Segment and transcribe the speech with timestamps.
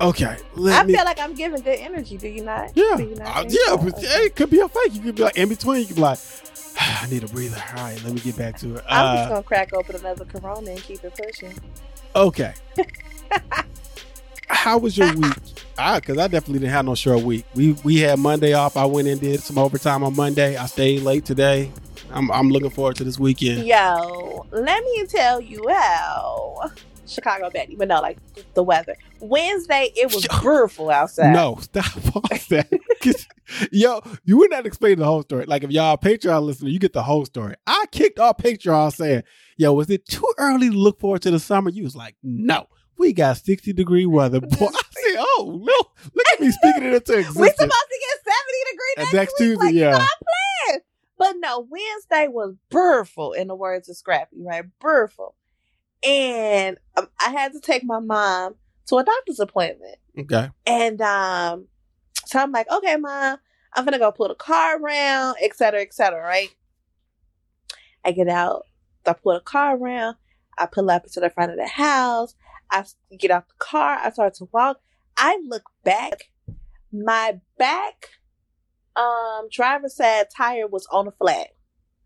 [0.00, 0.94] Okay, I let me.
[0.94, 2.16] feel like I'm giving good energy.
[2.16, 2.70] Do you not?
[2.76, 4.94] Yeah, Do you not uh, yeah, but hey, it could be a fake.
[4.94, 5.80] You could be like in between.
[5.80, 6.18] You could be like,
[6.80, 7.62] I need a breather.
[7.76, 8.84] All right, let me get back to it.
[8.88, 11.54] I'm just Uh, gonna crack open another Corona and keep it pushing.
[12.14, 12.54] okay.
[14.48, 15.34] How was your week?
[15.76, 17.44] I, cause I definitely didn't have no short week.
[17.54, 18.76] We we had Monday off.
[18.76, 20.56] I went and did some overtime on Monday.
[20.56, 21.70] I stayed late today.
[22.10, 23.66] I'm I'm looking forward to this weekend.
[23.66, 26.70] Yo, let me tell you how
[27.08, 28.18] Chicago Betty, but no, like
[28.54, 28.96] the weather.
[29.20, 31.32] Wednesday, it was beautiful outside.
[31.32, 31.84] No, stop
[32.48, 32.68] that.
[33.72, 35.46] Yo, you would not explain the whole story.
[35.46, 37.54] Like if y'all Patreon listener, you get the whole story.
[37.66, 39.22] I kicked off Patreon saying,
[39.56, 42.66] "Yo, was it too early to look forward to the summer?" You was like, "No,
[42.98, 46.94] we got sixty degree weather." Boy, I said, "Oh no, look at me speaking it
[46.94, 47.36] into existence.
[47.36, 49.48] We're supposed to get 70 degrees And next, next week.
[49.48, 50.06] Tuesday, like, yeah.
[51.18, 54.64] But no, Wednesday was beautiful, in the words of Scrappy, right?
[54.80, 55.34] Beautiful.
[56.06, 58.54] And um, I had to take my mom
[58.86, 59.96] to a doctor's appointment.
[60.18, 61.68] Okay, And um,
[62.26, 63.38] so I'm like, okay, mom,
[63.74, 66.48] I'm gonna go pull the car around, et cetera, et cetera, right?
[68.04, 68.64] I get out,
[69.06, 70.16] I pull the car around,
[70.58, 72.34] I pull up to the front of the house,
[72.70, 72.84] I
[73.18, 74.78] get out the car, I start to walk.
[75.16, 76.30] I look back,
[76.92, 78.08] my back
[78.96, 81.48] um driver's side tire was on the flat.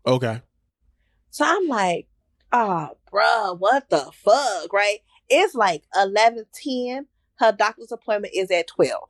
[0.05, 0.41] okay,
[1.31, 2.07] So I'm like,
[2.53, 4.99] oh, bruh, what the fuck, right?
[5.29, 7.07] It's like 11:10.
[7.39, 9.09] Her doctor's appointment is at 12.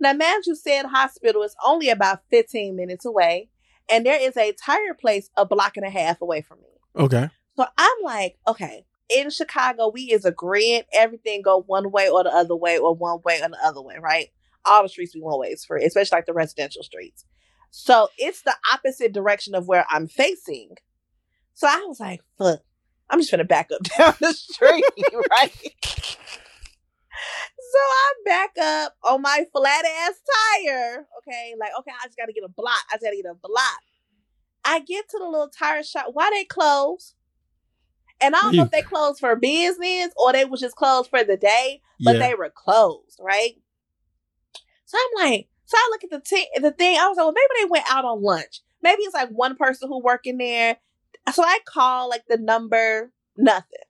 [0.00, 3.48] Now, Manju said hospital is only about 15 minutes away,
[3.88, 7.04] and there is a tire place a block and a half away from me.
[7.04, 7.30] okay.
[7.56, 12.30] So I'm like, okay, in Chicago, we is agreeing everything go one way or the
[12.30, 14.28] other way or one way or the other way, right?
[14.64, 17.24] All the streets be one ways for, especially like the residential streets.
[17.70, 20.76] So it's the opposite direction of where I'm facing.
[21.54, 22.60] So I was like, fuck,
[23.10, 24.84] I'm just gonna back up down the street,
[25.30, 25.52] right?
[27.72, 30.14] So I back up on my flat ass
[30.64, 31.06] tire.
[31.18, 32.82] Okay, like okay, I just gotta get a block.
[32.90, 33.80] I just gotta get a block.
[34.64, 36.06] I get to the little tire shop.
[36.12, 37.14] Why they close?
[38.20, 41.24] And I don't know if they closed for business or they was just closed for
[41.24, 43.54] the day, but yeah, they were closed, right?
[44.84, 46.98] So I'm like, so I look at the t- the thing.
[46.98, 48.60] I was like, well, maybe they went out on lunch.
[48.82, 50.76] Maybe it's like one person who working there.
[51.32, 53.86] So I call like the number, nothing.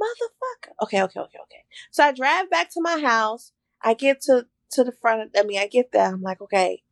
[0.00, 0.72] Motherfucker.
[0.82, 1.64] Okay, okay, okay, okay.
[1.90, 3.52] So I drive back to my house.
[3.82, 5.22] I get to to the front.
[5.22, 6.06] Of, I mean, I get there.
[6.06, 6.82] I'm like, okay,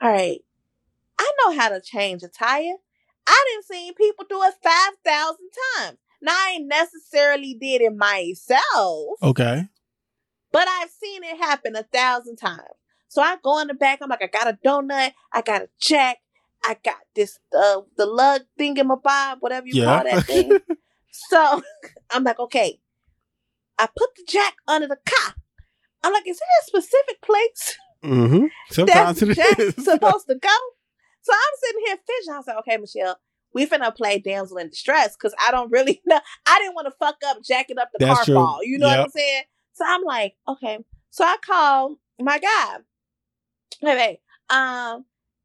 [0.00, 0.40] all right.
[1.18, 2.76] I know how to change a tire.
[3.26, 5.98] I didn't see people do it five thousand times.
[6.22, 9.68] Now I ain't necessarily did it myself, okay.
[10.52, 12.62] but I've seen it happen a thousand times.
[13.08, 14.00] So I go in the back.
[14.02, 15.12] I'm like, I got a donut.
[15.32, 16.18] I got a jack.
[16.66, 20.02] I got this uh, the lug thing in my bob, whatever you Yeah.
[20.02, 20.58] call that thing.
[21.12, 21.62] so
[22.10, 22.80] I'm like, okay.
[23.78, 25.34] I put the jack under the car.
[26.04, 28.46] I'm like, is there a specific place mm-hmm.
[28.70, 29.74] Sometimes it Jack is.
[29.84, 30.56] supposed to go?
[31.22, 32.34] So I'm sitting here fishing.
[32.34, 33.18] I was like, okay, Michelle,
[33.54, 36.20] we finna play damsel in distress because I don't really know.
[36.46, 38.34] I didn't want to fuck up jacking up the That's car true.
[38.34, 38.58] ball.
[38.62, 39.42] You know what I'm saying?
[39.72, 40.78] So I'm like, okay.
[41.10, 42.76] So I call my guy.
[43.80, 44.20] Hey, hey,
[44.50, 45.04] um,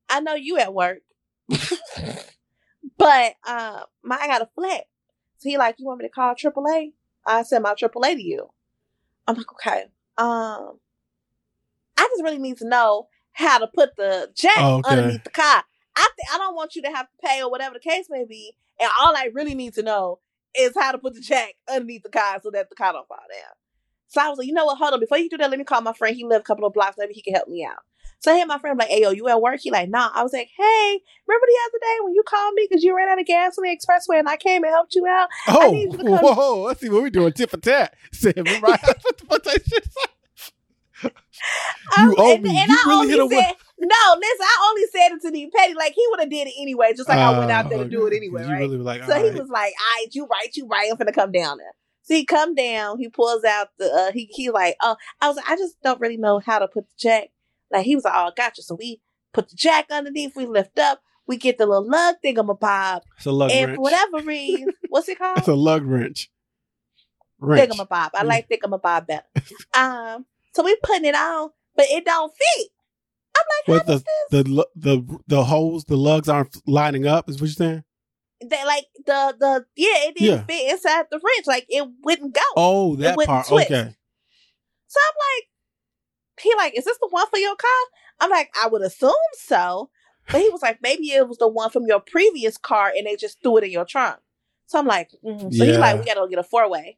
[0.09, 0.99] I know you at work,
[2.97, 4.85] but uh, my I got a flat.
[5.37, 6.93] So he like, you want me to call AAA?
[7.25, 8.49] I send my AAA to you.
[9.27, 9.83] I'm like, okay.
[10.17, 10.79] Um,
[11.97, 14.89] I just really need to know how to put the jack Okay.
[14.89, 15.63] underneath the car.
[15.95, 18.25] I th- I don't want you to have to pay or whatever the case may
[18.25, 18.53] be.
[18.79, 20.19] And all I really need to know
[20.57, 23.17] is how to put the jack underneath the car so that the car don't fall
[23.17, 23.53] down.
[24.09, 24.77] So I was like, you know what?
[24.77, 24.99] Hold on.
[24.99, 26.15] Before you do that, let me call my friend.
[26.15, 26.95] He live a couple of blocks.
[26.97, 27.77] Maybe he can help me out.
[28.21, 29.59] So I hit my friend I'm like, hey, yo, you at work?
[29.61, 30.09] He like, nah.
[30.13, 33.07] I was like, hey, remember the other day when you called me because you ran
[33.07, 35.29] out of gas on the expressway and I came and helped you out?
[35.47, 36.63] Oh, to come- whoa!
[36.63, 37.31] Let's see what we doing.
[37.31, 37.95] Tit for tat.
[38.11, 38.61] Said right.
[38.83, 39.87] what the fuck that shit?
[41.97, 42.49] You Um, owe and, me.
[42.49, 45.31] and You I really only hit a said, no, listen, I only said it to
[45.31, 45.73] be petty.
[45.73, 47.87] Like he would have did it anyway, just like I went out there to Uh,
[47.87, 48.59] do it anyway, right?
[48.59, 49.39] really like, So he right.
[49.39, 50.89] was like, "All right, you right, you right.
[50.91, 51.73] I'm finna come down there."
[52.03, 52.97] So he come down.
[52.97, 53.91] He pulls out the.
[53.91, 56.67] Uh, he he like, oh, I was like, I just don't really know how to
[56.67, 57.29] put the jack.
[57.71, 58.63] Like he was like, oh, gotcha.
[58.63, 58.99] So we
[59.33, 60.35] put the jack underneath.
[60.35, 61.01] We lift up.
[61.27, 63.75] We get the little lug thing on my bob, It's a lug and wrench.
[63.75, 65.37] for whatever reason, what's it called?
[65.37, 66.31] It's a lug wrench.
[67.39, 67.71] Wrench.
[67.71, 68.09] Thingamabob.
[68.15, 69.27] I like thingamabob better.
[69.75, 72.69] um, so we putting it on, but it don't fit.
[73.37, 74.03] I'm like, does this?
[74.31, 77.29] The the the holes, the lugs aren't lining up.
[77.29, 77.83] Is what you're saying?
[78.41, 80.43] They, like the the yeah, it didn't Yeah.
[80.45, 81.45] fit inside the wrench.
[81.47, 82.41] Like it wouldn't go.
[82.55, 83.47] Oh, that part.
[83.47, 83.71] twist.
[83.71, 83.95] Okay.
[84.87, 85.45] So I'm like,
[86.41, 87.69] he like, is this the one for your car?
[88.19, 89.89] I'm like, I would assume so.
[90.31, 93.15] But he was like, maybe it was the one from your previous car and they
[93.15, 94.19] just threw it in your trunk.
[94.67, 95.53] So I'm like, mm.
[95.53, 95.79] so he Yeah.
[95.79, 96.97] like, we gotta go get a four way.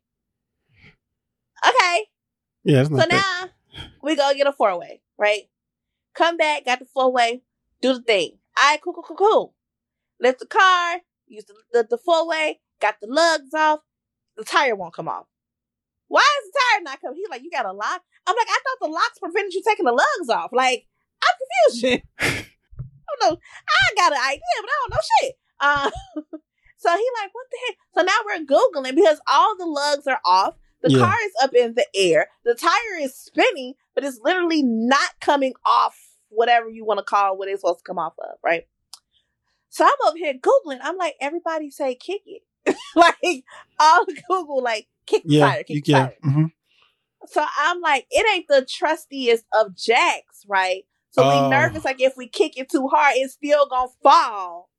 [1.67, 2.07] Okay.
[2.63, 3.09] Yeah, So that.
[3.09, 3.49] now
[4.01, 5.43] we go get a four way, right?
[6.13, 7.43] Come back, got the four way,
[7.81, 8.37] do the thing.
[8.57, 9.53] All right, cool, cool, cool, cool.
[10.19, 10.97] Lift the car,
[11.31, 13.79] use the, the, the four way, got the lugs off.
[14.37, 15.25] The tire won't come off.
[16.07, 17.17] Why is the tire not coming?
[17.17, 18.01] He's like, you got a lock?
[18.27, 20.51] I'm like, I thought the locks prevented you taking the lugs off.
[20.51, 20.85] Like,
[21.23, 22.03] I'm confused.
[22.19, 23.37] I don't know.
[23.69, 25.35] I got an idea, but I don't know shit.
[25.59, 25.91] Uh,
[26.77, 27.75] so he like, what the heck?
[27.95, 30.55] So now we're Googling because all the lugs are off.
[30.81, 30.99] The Yeah.
[30.99, 32.27] car is up in the air.
[32.43, 35.97] The tire is spinning, but it's literally not coming off
[36.29, 38.63] whatever you want to call what it's supposed to come off of, right?
[39.71, 40.79] So I'm over here Googling.
[40.83, 42.43] I'm like, everybody say kick it.
[42.95, 43.43] like
[43.79, 46.03] all Google, like kick the Yeah, tire, kick you the can.
[46.03, 46.15] tire.
[46.21, 46.45] hmm
[47.27, 50.83] So I'm like, it ain't the trustiest of jacks, right?
[51.11, 51.27] So Oh.
[51.29, 54.69] we nervous, like if we kick it too hard, it's still gonna fall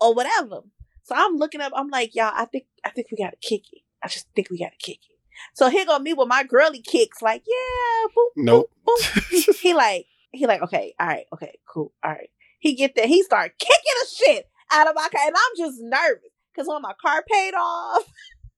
[0.00, 0.60] or whatever.
[1.04, 3.82] So I'm looking up, I'm like, y'all, I think I think we gotta kick it.
[4.02, 5.16] I just think we gotta kick it.
[5.54, 8.70] So here go me with my girly kicks, like, yeah, boop, Nope.
[8.86, 9.60] boop, boop.
[9.60, 12.30] he like, he like, okay, all right, okay, cool, all right.
[12.64, 15.76] He get there, he start kicking the shit out of my car, and I'm just
[15.82, 18.02] nervous because when my car paid off,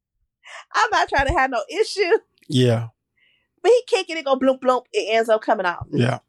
[0.74, 2.12] I'm not trying to have no issue.
[2.48, 2.88] yeah,
[3.64, 4.84] But he kicking it, go bloop bloop.
[4.92, 5.88] It ends up coming off.
[5.90, 6.20] yeah.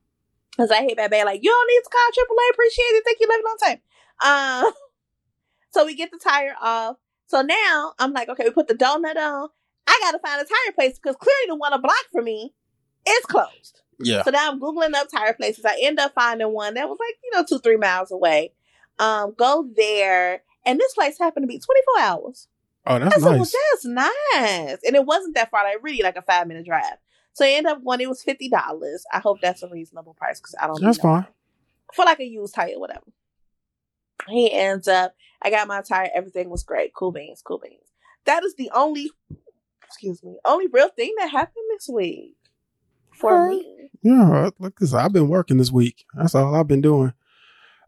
[0.57, 1.25] Cause I hate that bad.
[1.25, 2.51] Like you don't need to call AAA.
[2.53, 3.03] Appreciate it.
[3.05, 3.27] Thank you.
[3.29, 4.65] Love you long time.
[4.65, 4.73] Um.
[5.71, 6.95] So we get the tire off.
[7.27, 9.49] So now I'm like, okay, we put the donut on.
[9.85, 12.55] I gotta find a tire place because clearly the one a block for me
[13.07, 13.81] is closed.
[13.99, 14.23] Yeah.
[14.23, 15.65] So now I'm googling up tire places.
[15.65, 18.53] I end up finding one that was like you know two three miles away.
[18.99, 22.47] Um, go there, and this place happened to be 24 hours.
[22.85, 23.53] Oh, that's said, well, nice.
[23.71, 24.77] that's nice.
[24.85, 26.97] And it wasn't that far, like really like a five minute drive.
[27.33, 29.05] So I ended up when it was fifty dollars.
[29.13, 31.27] I hope that's a reasonable price because I don't That's fine.
[31.93, 33.05] For like a used tire, or whatever.
[34.27, 36.93] He ends up, I got my tire, everything was great.
[36.93, 37.83] Cool beans, cool beans.
[38.25, 39.11] That is the only
[39.85, 42.35] excuse me, only real thing that happened this week.
[43.19, 43.89] For me.
[44.03, 46.05] Yeah, look, cause I've been working this week.
[46.15, 47.13] That's all I've been doing.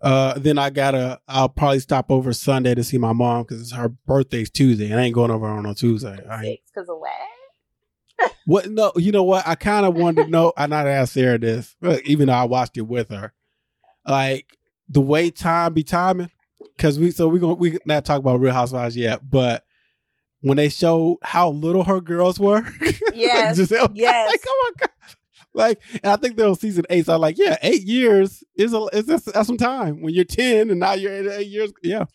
[0.02, 1.20] Uh, then I gotta.
[1.28, 5.00] I'll probably stop over Sunday to see my mom because it's her birthday's Tuesday, and
[5.00, 6.18] I ain't going over on a Tuesday.
[6.30, 8.32] I Six, because of what?
[8.46, 8.70] what?
[8.70, 9.48] No, you know what?
[9.48, 10.54] I kind of wanted to know.
[10.56, 13.34] I not asked Sarah this, but even though I watched it with her,
[14.08, 16.32] like the way time be timing.
[16.76, 19.66] Because we, so we gonna we not talk about Real Housewives yet, but
[20.42, 22.62] when they showed how little her girls were,
[23.14, 24.30] Yes, Gizelle, yes.
[24.30, 25.16] like oh my god,
[25.54, 27.06] like and I think they're on season eight.
[27.06, 30.26] So I'm like, yeah, eight years is a is that's, that's some time when you're
[30.26, 31.72] ten and now you're at eight years.
[31.84, 32.06] Yeah,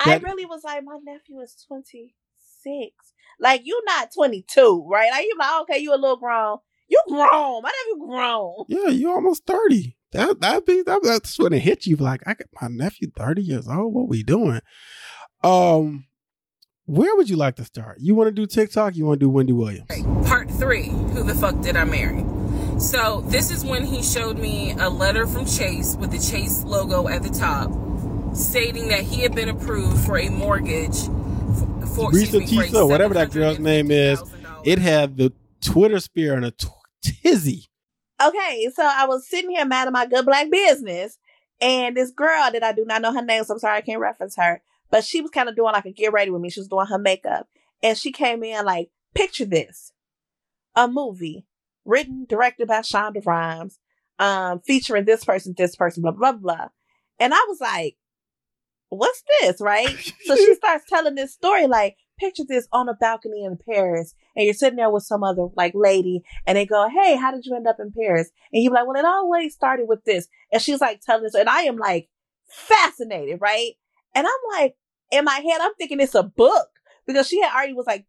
[0.00, 2.92] I really was like, my nephew is 26.
[3.40, 5.10] Like, you're not 22, right?
[5.10, 6.58] Like, you're like, okay, you a little grown.
[6.88, 7.62] You grown.
[7.62, 8.64] My nephew grown.
[8.68, 9.96] yeah, you're almost thirty.
[10.12, 11.96] That that be that, that's when it hit you.
[11.96, 13.94] Like I got my nephew thirty years old.
[13.94, 14.60] What we doing?
[15.42, 16.04] Um,
[16.84, 17.98] where would you like to start?
[18.00, 18.94] You want to do TikTok?
[18.94, 19.88] You want to do Wendy Williams?
[20.28, 22.22] Part three Who the fuck did I marry?
[22.82, 27.06] So, this is when he showed me a letter from Chase with the Chase logo
[27.08, 27.70] at the top
[28.34, 32.88] stating that he had been approved for a mortgage for, for Reesa excuse me, Teesa,
[32.88, 34.20] whatever that girl's name is,
[34.64, 36.66] It had the Twitter spear and a t-
[37.02, 37.66] tizzy.
[38.20, 41.18] Okay, so I was sitting here mad at my good black business,
[41.60, 44.00] and this girl that I do not know her name, so I'm sorry I can't
[44.00, 46.50] reference her, but she was kind of doing like a get ready with me.
[46.50, 47.48] She was doing her makeup,
[47.80, 49.92] and she came in like, picture this,
[50.74, 51.46] a movie
[51.84, 53.78] written, directed by Shonda Rhimes,
[54.18, 56.68] um, featuring this person, this person, blah blah blah,
[57.18, 57.96] and I was like,
[58.88, 59.88] what's this, right?
[60.26, 64.44] So she starts telling this story like, picture this on a balcony in Paris, and
[64.44, 67.56] you're sitting there with some other like lady, and they go, Hey, how did you
[67.56, 68.30] end up in Paris?
[68.52, 70.28] And you're like, Well, it always started with this.
[70.52, 72.08] And she's like telling this, and I am like
[72.48, 73.72] fascinated, right?
[74.14, 74.76] And I'm like,
[75.10, 76.68] in my head, I'm thinking it's a book
[77.06, 78.06] because she had already was like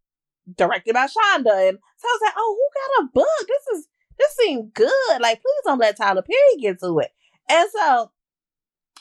[0.57, 1.69] directed by Shonda.
[1.69, 3.47] And so I was like, Oh, who got a book?
[3.47, 5.21] This is, this seems good.
[5.21, 7.11] Like, please don't let Tyler Perry get to it.
[7.49, 8.11] And so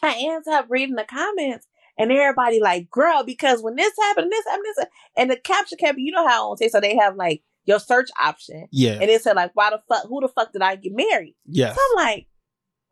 [0.03, 1.67] I ends up reading the comments
[1.99, 5.79] and everybody like, girl, because when this happened, this happened, this, happened," and the caption
[5.79, 8.95] kept, you know how on say so they have like your search option, Yeah.
[9.01, 11.37] and it said like, why the fuck, who the fuck did I get married?
[11.47, 11.77] Yes.
[11.77, 12.27] So I'm like,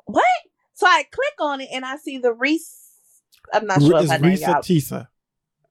[0.05, 0.25] what?
[0.75, 2.77] So I click on it and I see the Reese.
[3.53, 4.37] I'm not sure if it's her name.
[4.37, 4.55] Reesa y'all.
[4.63, 5.09] Teesa.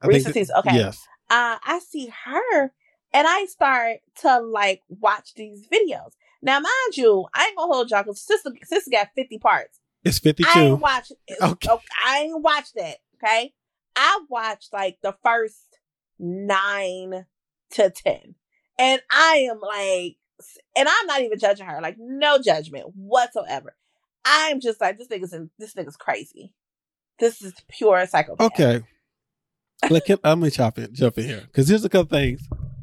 [0.02, 0.76] I Reesa Teesa, okay.
[0.76, 1.00] Yes.
[1.30, 2.72] Uh, I see her
[3.14, 6.12] and I start to like watch these videos.
[6.42, 9.80] Now, mind you, I ain't gonna hold y'all because sister, sister got 50 parts.
[10.04, 10.60] It's I 52.
[10.60, 11.12] ain't watch.
[11.42, 11.70] Okay.
[11.70, 11.86] Okay.
[12.06, 12.98] I ain't watched that.
[13.22, 13.54] Okay.
[13.96, 15.66] I watched like the first
[16.18, 17.26] nine
[17.72, 18.36] to ten,
[18.78, 20.16] and I am like,
[20.78, 21.82] and I'm not even judging her.
[21.82, 23.76] Like no judgment whatsoever.
[24.24, 26.54] I'm just like this nigga's in, this nigga's crazy.
[27.20, 28.54] This is pure psychopath.
[28.54, 28.84] Okay.
[29.82, 32.42] Can, let me chop in, jump in here because here's a couple things,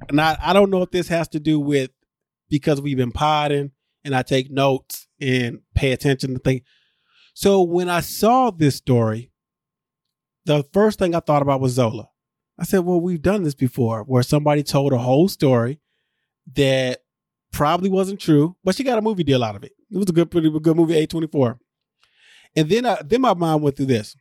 [0.08, 1.90] and I, I don't know if this has to do with
[2.48, 3.72] because we've been potting
[4.04, 6.62] and I take notes and pay attention to things.
[7.34, 9.30] So when I saw this story,
[10.46, 12.08] the first thing I thought about was Zola.
[12.58, 15.80] I said, well, we've done this before where somebody told a whole story
[16.54, 17.02] that
[17.52, 19.72] probably wasn't true, but she got a movie deal out of it.
[19.90, 21.58] It was a good, pretty good movie, A24.
[22.54, 24.16] And then, I, then my mind went through this.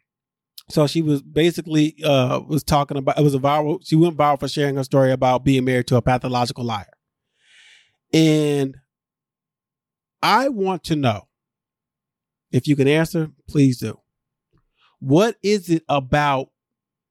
[0.69, 3.79] So she was basically uh was talking about it was a viral.
[3.83, 6.85] She went viral for sharing her story about being married to a pathological liar.
[8.13, 8.77] And
[10.23, 11.27] I want to know
[12.51, 13.99] if you can answer, please do.
[14.99, 16.49] What is it about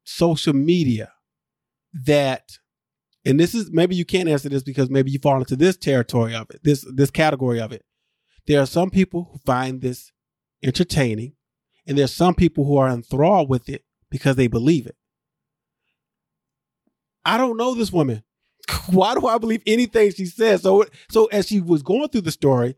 [0.04, 1.12] social media
[1.92, 2.58] that
[3.24, 6.34] and this is maybe you can't answer this because maybe you fall into this territory
[6.34, 7.84] of it, this this category of it.
[8.46, 10.12] There are some people who find this
[10.62, 11.34] entertaining,
[11.86, 14.96] and there's some people who are enthralled with it because they believe it.
[17.24, 18.22] I don't know this woman.
[18.90, 20.62] Why do I believe anything she says?
[20.62, 22.76] So so as she was going through the story,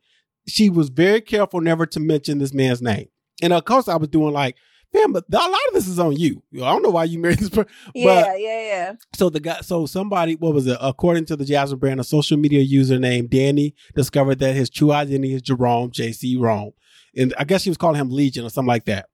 [0.49, 3.09] she was very careful never to mention this man's name.
[3.43, 4.57] And of course I was doing like,
[4.95, 6.43] man, but a lot of this is on you.
[6.55, 7.71] I don't know why you married this person.
[7.95, 8.93] Yeah, yeah, yeah.
[9.15, 10.79] So the guy, so somebody, what was it?
[10.81, 14.93] According to the Jasmine brand, a social media user named Danny discovered that his true
[14.93, 16.73] identity is Jerome JC Rome,
[17.17, 19.09] and I guess she was calling him Legion or something like that.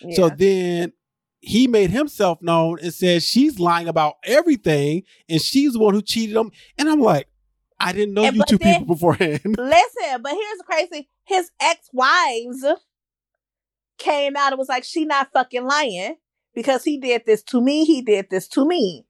[0.00, 0.16] yeah.
[0.16, 0.92] So then
[1.40, 6.02] he made himself known and said she's lying about everything, and she's the one who
[6.02, 6.50] cheated him.
[6.78, 7.28] And I'm like,
[7.80, 9.40] I didn't know And you two then- people beforehand.
[9.58, 11.08] Listen, but here's the crazy.
[11.24, 12.64] His ex-wives
[13.98, 16.16] came out and was like, she not fucking lying
[16.54, 17.84] because he did this to me.
[17.84, 19.04] He did this to me.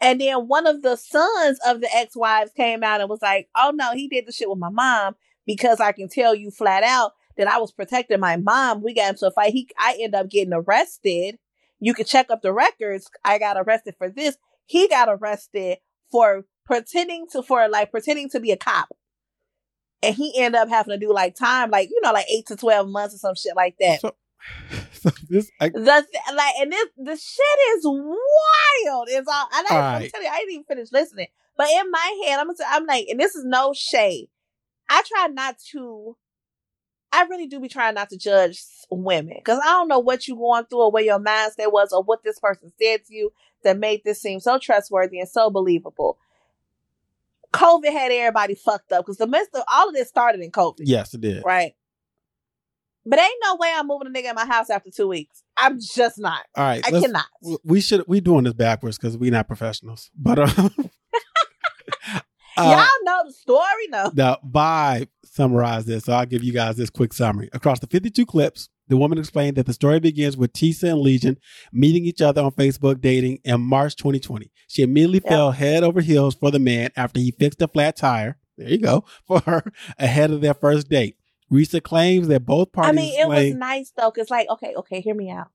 [0.00, 3.72] And then one of the sons of the ex-wives came out and was like, oh
[3.74, 5.14] no, he did the shit with my mom
[5.46, 8.82] because I can tell you flat out that I was protecting my mom.
[8.82, 9.52] We got into a fight.
[9.52, 11.38] He, I end up getting arrested.
[11.80, 13.10] You can check up the records.
[13.24, 14.36] I got arrested for this.
[14.66, 15.78] He got arrested
[16.10, 18.88] for pretending to, for like pretending to be a cop
[20.04, 22.56] and he ended up having to do like time, like you know, like eight to
[22.56, 24.00] twelve months or some shit like that.
[24.00, 24.14] So,
[24.92, 29.08] so this, I, The like, and this the shit is wild.
[29.10, 29.48] It's all.
[29.54, 31.28] And I, All I'm telling you, I didn't even finish listening.
[31.56, 34.28] But in my head, I'm gonna say, I'm like, and this is no shade.
[34.88, 36.16] I try not to.
[37.14, 40.34] I really do be trying not to judge women because I don't know what you
[40.36, 43.78] going through or where your mindset was or what this person said to you that
[43.78, 46.18] made this seem so trustworthy and so believable.
[47.52, 50.80] COVID had everybody fucked up because the midst of all of this started in COVID.
[50.80, 51.44] yes, it did.
[51.44, 51.74] Right.
[53.06, 55.42] But ain't no way I'm moving a nigga in my house after two weeks.
[55.56, 56.40] I'm just not.
[56.56, 57.26] All right, I cannot.
[57.62, 60.10] we should we doing this backwards because we're not professionals.
[60.16, 60.68] But uh,
[62.56, 64.10] uh, Y'all know the story, no?
[64.14, 67.48] the vibe summarized this, so I'll give you guys this quick summary.
[67.52, 71.38] Across the 52 clips, the woman explained that the story begins with Teesa and Legion
[71.72, 74.50] meeting each other on Facebook dating in March 2020.
[74.68, 75.28] She immediately Yep.
[75.28, 78.36] fell head over heels for the man after he fixed a flat tire.
[78.58, 79.64] There you go for her
[79.98, 81.16] ahead of their first date.
[81.52, 82.90] Reesa claims that both parties.
[82.90, 85.48] I mean, it was nice though, because like, okay, okay, hear me out.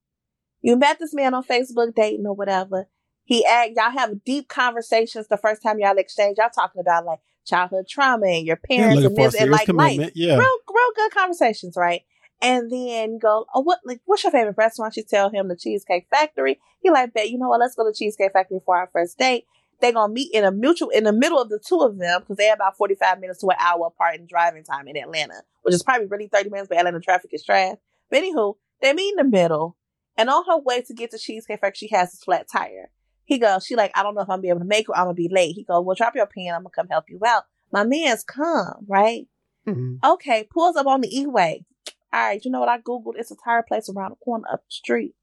[0.62, 2.88] You met this man on Facebook dating or whatever.
[3.30, 6.38] He act, y'all have deep conversations the first time y'all exchange.
[6.38, 10.10] Y'all talking about like childhood trauma and your parents and this and like life.
[10.16, 10.36] Yeah.
[10.36, 12.02] real, real good conversations, right?
[12.42, 14.96] And then go, oh, what, like, what's your favorite restaurant?
[14.96, 16.58] You tell him the Cheesecake Factory.
[16.82, 17.60] He like, bet, you know what?
[17.60, 19.44] Let's go to Cheesecake Factory for our first date.
[19.80, 22.36] They're gonna meet in a mutual, in the middle of the two of them, because
[22.36, 25.84] they're about 45 minutes to an hour apart in driving time in Atlanta, which is
[25.84, 27.76] probably really 30 minutes, but Atlanta traffic is trash.
[28.10, 29.76] But anywho, they meet in the middle,
[30.16, 32.90] and on her way to get to Cheesecake Factory, she has this flat tire.
[33.30, 34.92] He goes, she like, I don't know if I'm gonna be able to make it,
[34.96, 35.54] I'm gonna be late.
[35.54, 37.44] He goes, well, drop your pen, I'm gonna come help you out.
[37.72, 39.28] My man's come, right?
[39.68, 39.98] Mhm.
[40.04, 41.64] Okay, pulls up on the E-way.
[42.12, 43.14] All right, you know what I Googled?
[43.14, 45.14] It's a tire place around the corner up the street.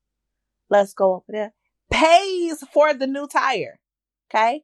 [0.69, 1.53] Let's go over there.
[1.91, 3.77] Pays for the new tire.
[4.31, 4.63] Okay.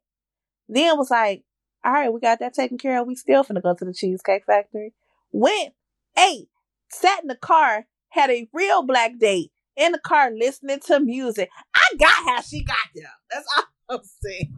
[0.70, 1.44] Then was like,
[1.84, 3.08] all right, we got that taken care of.
[3.08, 4.94] We still finna go to the Cheesecake Factory.
[5.34, 5.74] Went,
[6.18, 6.48] ate,
[6.90, 11.50] sat in the car, had a real black date in the car listening to music.
[11.76, 13.06] I got how she got there.
[13.32, 13.64] That's all
[13.98, 14.56] I'm saying.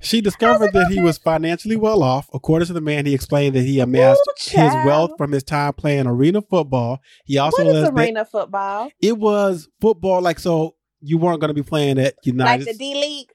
[0.00, 2.28] She discovered that he was financially well off.
[2.32, 5.72] According to the man, he explained that he amassed Ooh, his wealth from his time
[5.72, 7.00] playing arena football.
[7.24, 8.90] He also What is alleged that arena football?
[9.00, 12.74] it was football, like so you weren't going to be playing at Like United, the
[12.74, 13.30] D League?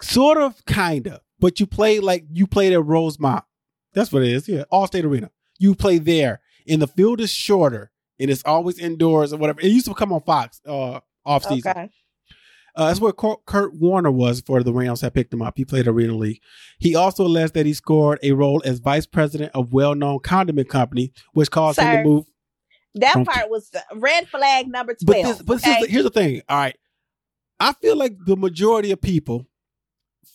[0.00, 3.44] sort of, kind of, but you played like you played at Rosemont.
[3.94, 4.48] That's what it is.
[4.48, 5.30] Yeah, Allstate Arena.
[5.58, 7.91] You play there, and the field is shorter,
[8.22, 9.60] and it's always indoors or whatever.
[9.60, 11.70] It used to come on Fox uh, off season.
[11.72, 11.90] Okay.
[12.74, 15.54] Uh, that's where Kurt, Warner was for the Rams had picked him up.
[15.58, 16.40] He played Arena League.
[16.78, 21.12] He also alleged that he scored a role as vice president of well-known condiment company,
[21.34, 22.24] which caused him to move.
[22.94, 25.26] That From- part was red flag number But 12.
[25.26, 25.80] this, but this okay?
[25.80, 26.40] is, here's the thing.
[26.48, 26.76] All right,
[27.60, 29.46] I feel like the majority of people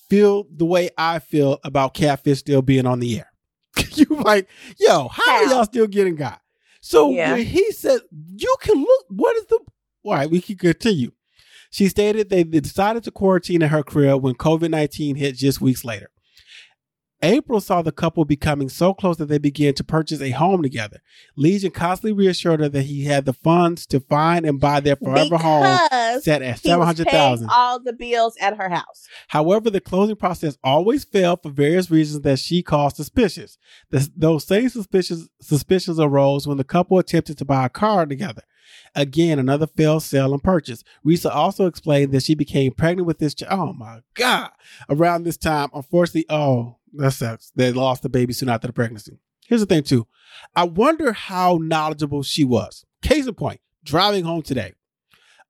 [0.09, 3.31] feel the way I feel about catfish still being on the air.
[3.93, 4.47] you like,
[4.79, 5.51] yo, how, are How?
[5.51, 6.41] y'all still getting got?
[6.81, 7.33] So Yeah.
[7.33, 7.99] when he said,
[8.35, 9.59] you can look, what is the,
[10.03, 11.11] all right, we can continue.
[11.69, 15.83] She stated they decided to quarantine in her crib when COVID 19 hit just weeks
[15.83, 16.09] later.
[17.23, 21.01] April saw the couple becoming so close that they began to purchase a home together.
[21.35, 25.37] Legion constantly reassured her that he had the funds to find and buy their forever
[25.37, 25.63] home
[26.21, 27.49] set at seven hundred thousand.
[27.51, 29.07] all the bills at her house.
[29.29, 33.57] However, the closing process always failed for various reasons that she called suspicious.
[33.89, 38.43] The- those same suspicious suspicions arose when the couple attempted to buy a car together.
[38.95, 40.83] Again, another failed sale and purchase.
[41.05, 43.69] Reesa also explained that she became pregnant with this child.
[43.69, 44.49] Oh my God.
[44.89, 47.51] Around this time, unfortunately, oh, that sucks.
[47.55, 49.19] They lost the baby soon after the pregnancy.
[49.45, 50.07] Here's the thing, too.
[50.55, 52.85] I wonder how knowledgeable she was.
[53.01, 54.73] Case in point, driving home today,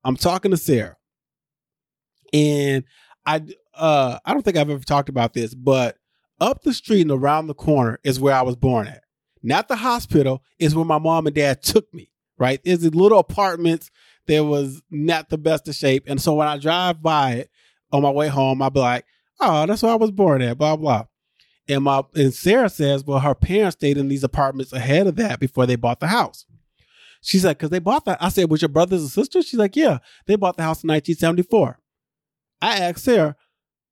[0.04, 0.96] I'm talking to Sarah.
[2.32, 2.84] And
[3.24, 3.42] I
[3.74, 5.96] uh I don't think I've ever talked about this, but
[6.40, 9.02] up the street and around the corner is where I was born at.
[9.42, 12.60] Not the hospital is where my mom and dad took me, right?
[12.64, 13.90] There's these little apartments
[14.26, 16.04] that was not the best of shape.
[16.06, 17.50] And so when I drive by it
[17.92, 19.04] on my way home, I'll be like,
[19.40, 21.04] oh, that's where I was born at, blah, blah.
[21.68, 25.38] And my and Sarah says, well, her parents stayed in these apartments ahead of that
[25.38, 26.46] before they bought the house.
[27.20, 28.22] She's like, because they bought that.
[28.22, 29.46] I said, with your brothers and sisters?
[29.46, 31.78] She's like, yeah, they bought the house in 1974.
[32.62, 33.36] I asked Sarah,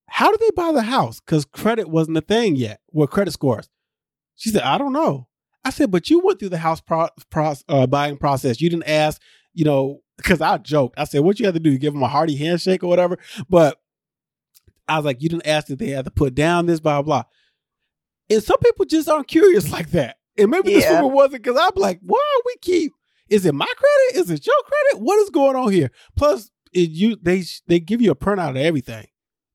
[0.08, 1.20] how did they buy the house?
[1.20, 2.80] Because credit wasn't a thing yet.
[2.92, 3.68] Well, credit scores.
[4.36, 5.28] She said, I don't know.
[5.64, 8.60] I said, but you went through the house pro- pro- uh, buying process.
[8.60, 9.20] You didn't ask,
[9.52, 10.98] you know, because I joked.
[10.98, 11.70] I said, what you have to do?
[11.70, 13.18] You give them a hearty handshake or whatever.
[13.48, 13.80] But
[14.86, 17.24] I was like, you didn't ask if they had to put down this, blah, blah.
[18.30, 20.16] And some people just aren't curious like that.
[20.38, 22.92] And maybe this woman wasn't because I'm like, why we keep,
[23.28, 24.20] is it my credit?
[24.22, 25.02] Is it your credit?
[25.04, 25.90] What is going on here?
[26.16, 29.06] Plus, it, you they they give you a printout of everything.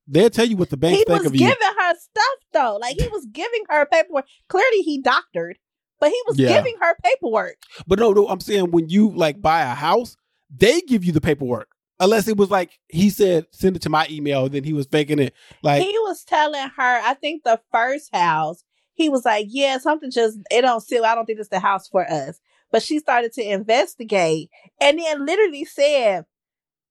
[0.08, 1.38] They'll tell you what the bank he think was of you.
[1.40, 2.78] giving her stuff though.
[2.80, 4.26] Like he was giving her paperwork.
[4.48, 5.58] Clearly he doctored,
[6.00, 6.48] but he was Yeah.
[6.48, 7.56] giving her paperwork.
[7.86, 10.16] But no, no, I'm saying when you like buy a house,
[10.50, 11.68] they give you the paperwork.
[12.02, 15.20] Unless it was like he said, send it to my email, then he was faking
[15.20, 15.34] it.
[15.62, 20.10] Like, he was telling her, I think the first house, he was like, Yeah, something
[20.10, 21.02] just it don't sit.
[21.02, 22.40] I don't think it's the house for us.
[22.72, 26.24] But she started to investigate and then literally said,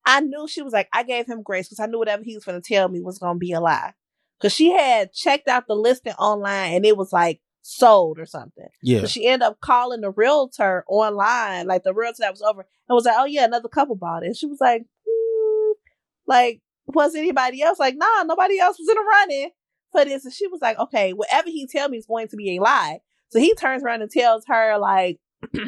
[0.05, 2.45] I knew she was like, I gave him grace because I knew whatever he was
[2.45, 3.93] gonna tell me was gonna be a lie.
[4.41, 8.67] Cause she had checked out the listing online and it was like sold or something.
[8.81, 12.61] yeah, So she ended up calling the realtor online, like the realtor that was over,
[12.89, 15.00] and was like, "Oh yeah, another couple bought it." And she was like, "Hmm,
[16.27, 19.49] "Like, was anybody else?" Like, "Nah, nobody else was in the running
[19.91, 22.57] for this." And she was like, "Okay, whatever he tell me is going to be
[22.57, 25.19] a lie." So he turns around and tells her like,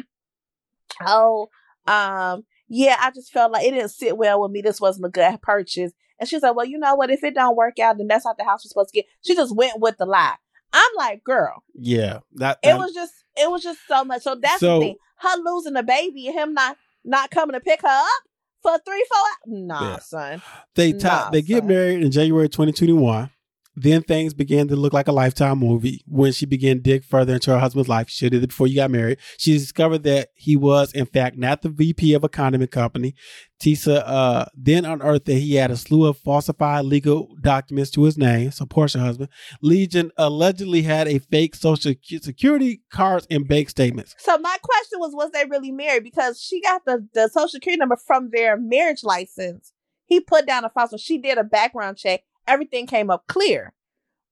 [1.06, 1.48] "Oh,
[1.86, 4.62] um, yeah, I just felt like it didn't sit well with me.
[4.62, 7.10] This wasn't a good purchase." And she's like, "Well, you know what?
[7.10, 9.34] If it don't work out, then that's not the house we're supposed to get." She
[9.34, 10.36] just went with the lie.
[10.72, 12.20] I'm like, "Girl." yeah.
[12.34, 14.22] That, it was just it was just so much.
[14.22, 14.96] So that's So- the thing.
[15.18, 18.22] Her losing the baby and him not not coming to pick her up
[18.64, 19.36] for three, four hours.
[19.68, 19.98] Nah, Yeah.
[20.00, 20.42] son.
[20.74, 23.30] they Nah, top, they get married in January 2021.
[23.76, 27.34] Then things began to look like a lifetime movie when she began to dig further
[27.34, 28.08] into her husband's life.
[28.08, 29.18] She did it before you got married.
[29.38, 33.14] She discovered that he was, in fact, not the VP of a condiment company.
[33.60, 38.18] Teesa uh, then unearthed that he had a slew of falsified legal documents to his
[38.18, 38.50] name.
[38.50, 39.30] So Portia husband.
[39.62, 44.14] Legion allegedly had a fake social security cards and bank statements.
[44.18, 46.04] So my question was, was they really married?
[46.04, 49.72] Because she got the, the social security number from their marriage license.
[50.06, 50.98] He put down a false one.
[50.98, 52.22] She did a background check.
[52.46, 53.72] Everything came up clear.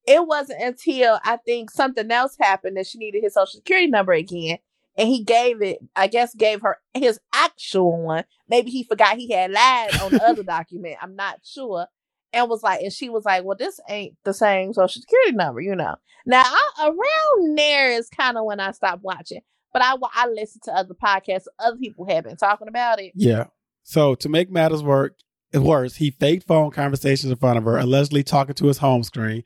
[0.07, 4.13] It wasn't until I think something else happened that she needed his social security number
[4.13, 4.59] again.
[4.97, 8.25] And he gave it, I guess, gave her his actual one.
[8.49, 10.97] Maybe he forgot he had lied on the other document.
[11.01, 11.87] I'm not sure.
[12.35, 15.61] And was like, and she was like, well, this ain't the same social security number,
[15.61, 15.97] you know.
[16.27, 19.41] Now, I, around there is kind of when I stopped watching.
[19.73, 21.47] But I, I listened to other podcasts.
[21.59, 23.13] Other people have been talking about it.
[23.15, 23.47] Yeah.
[23.83, 25.17] So to make matters work
[25.55, 29.43] worse, he faked phone conversations in front of her, allegedly talking to his home screen.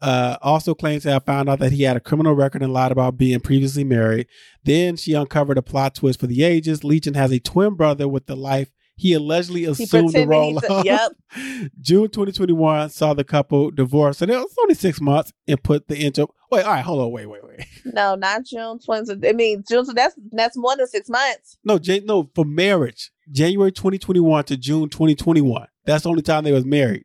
[0.00, 2.90] Uh, also claims to have found out that he had a criminal record and lied
[2.90, 4.26] about being previously married.
[4.64, 6.82] Then she uncovered a plot twist for the ages.
[6.82, 10.84] Legion has a twin brother with the life he allegedly He assumed the role of.
[10.84, 11.10] yep.
[11.80, 15.96] June 2021 saw the couple divorce, and it was only six months and put the
[15.96, 16.28] end into.
[16.52, 17.66] Wait, all right, hold on, wait, wait, wait.
[17.84, 19.28] No, not June 20.
[19.28, 21.58] I mean, June, so that's that's more than six months.
[21.64, 25.66] No, Jan- no, for marriage, January 2021 to June 2021.
[25.84, 27.04] That's the only time they was married.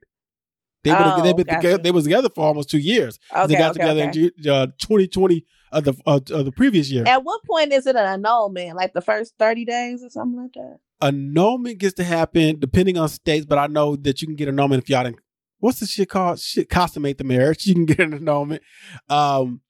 [0.83, 1.57] They been, Oh, they been gotcha.
[1.61, 1.83] together.
[1.83, 3.17] They was together for almost two years.
[3.35, 4.31] Okay, they got okay, together okay.
[4.37, 7.03] in uh, 2020 of the uh, of the previous year.
[7.07, 8.75] At what point is it an annulment?
[8.77, 10.77] Like the first 30 days or something like that?
[11.01, 14.83] Annulment gets to happen depending on states, but I know that you can get annulment
[14.83, 15.19] if y'all didn't.
[15.59, 16.39] What's the shit called?
[16.39, 17.65] Shit, consummate the marriage.
[17.67, 18.61] You can get an annulment.
[19.09, 19.61] Um,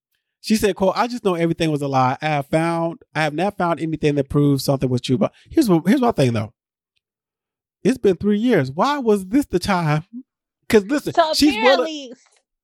[0.42, 2.18] She said, "quote I just know everything was a lie.
[2.22, 5.18] I have found, I have not found anything that proves something was true.
[5.18, 6.54] But here's what, here's my thing though.
[7.84, 8.72] It's been three years.
[8.72, 10.04] Why was this the time?
[10.62, 12.12] Because listen, So she's willing.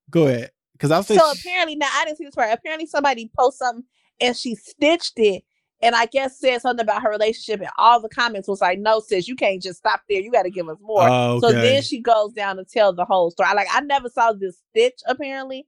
[0.09, 0.51] Go ahead.
[0.73, 2.49] Because I'll say, so she- apparently, now I didn't see this part.
[2.51, 3.85] Apparently, somebody posted something
[4.19, 5.43] and she stitched it,
[5.83, 8.99] and I guess said something about her relationship, and all the comments was like, "No,
[8.99, 10.21] sis, you can't just stop there.
[10.21, 13.05] You got to give us more." Oh, So then she goes down to tell the
[13.05, 13.49] whole story.
[13.55, 15.67] Like I never saw this stitch apparently,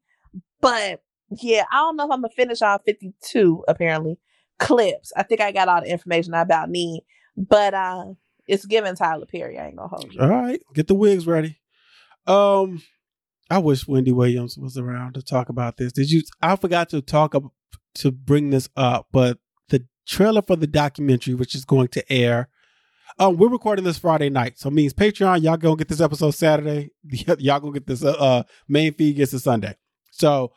[0.61, 1.01] but
[1.41, 4.17] yeah, I don't know if I'm gonna finish all 52 apparently
[4.59, 5.11] clips.
[5.15, 7.03] I think I got all the information I about need,
[7.35, 8.05] but uh,
[8.47, 9.59] it's given Tyler Perry.
[9.59, 10.21] I ain't gonna hold you.
[10.21, 11.57] All right, get the wigs ready.
[12.27, 12.81] Um,
[13.49, 15.91] I wish Wendy Williams was around to talk about this.
[15.91, 16.23] Did you?
[16.41, 17.35] I forgot to talk
[17.95, 19.39] to bring this up, but
[20.05, 22.49] trailer for the documentary, which is going to air.
[23.17, 25.41] Um, we're recording this Friday night, so it means Patreon.
[25.41, 26.91] Y'all gonna get this episode Saturday.
[27.05, 29.75] Y'all gonna get this uh, uh main feed gets it Sunday.
[30.11, 30.51] So,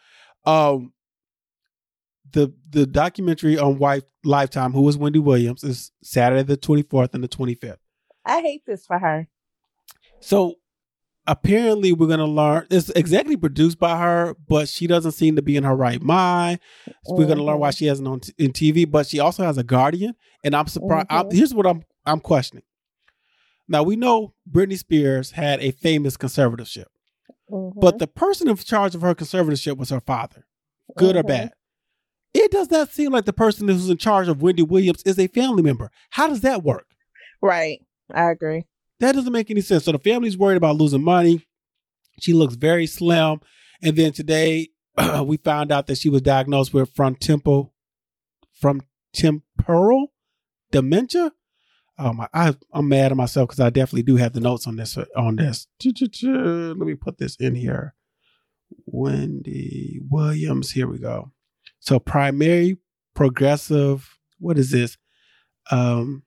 [0.44, 0.92] um,
[2.32, 7.14] the the documentary on White Lifetime, who was Wendy Williams, is Saturday the twenty fourth
[7.14, 7.78] and the twenty fifth.
[8.24, 9.28] I hate this for her.
[10.20, 10.56] So
[11.28, 15.56] apparently we're gonna learn it's exactly produced by her, but she doesn't seem to be
[15.56, 16.58] in her right mind.
[17.04, 19.56] So We're gonna learn why she hasn't on t- in TV, but she also has
[19.58, 21.06] a guardian, and I'm surprised.
[21.10, 21.32] I'm, Mhm.
[21.34, 22.64] here's what I'm I'm questioning.
[23.68, 26.86] Now we know Britney Spears had a famous conservatorship,
[27.50, 27.72] Mhm.
[27.80, 30.46] but the person in charge of her conservatorship was her father,
[30.96, 31.28] good or Mhm.
[31.28, 31.52] bad.
[32.34, 35.26] It does not seem like the person who's in charge of Wendy Williams is a
[35.26, 35.90] family member.
[36.10, 36.86] How does that work?
[37.42, 37.78] right,
[38.12, 38.64] I agree.
[39.00, 39.84] That doesn't make any sense.
[39.84, 41.46] So the family's worried about losing money.
[42.20, 43.40] She looks very slim.
[43.82, 44.68] And then today
[45.24, 47.70] we found out that she was diagnosed with frontotemporal
[48.52, 48.82] from
[49.12, 50.12] temporal
[50.70, 51.32] dementia.
[52.00, 52.28] Oh my!
[52.32, 54.96] I, I'm mad at myself because I definitely do have the notes on this.
[55.16, 57.94] On this, let me put this in here.
[58.86, 60.72] Wendy Williams.
[60.72, 61.32] Here we go.
[61.80, 62.78] So primary
[63.14, 64.16] progressive.
[64.38, 64.96] What is this?
[65.70, 66.22] Um,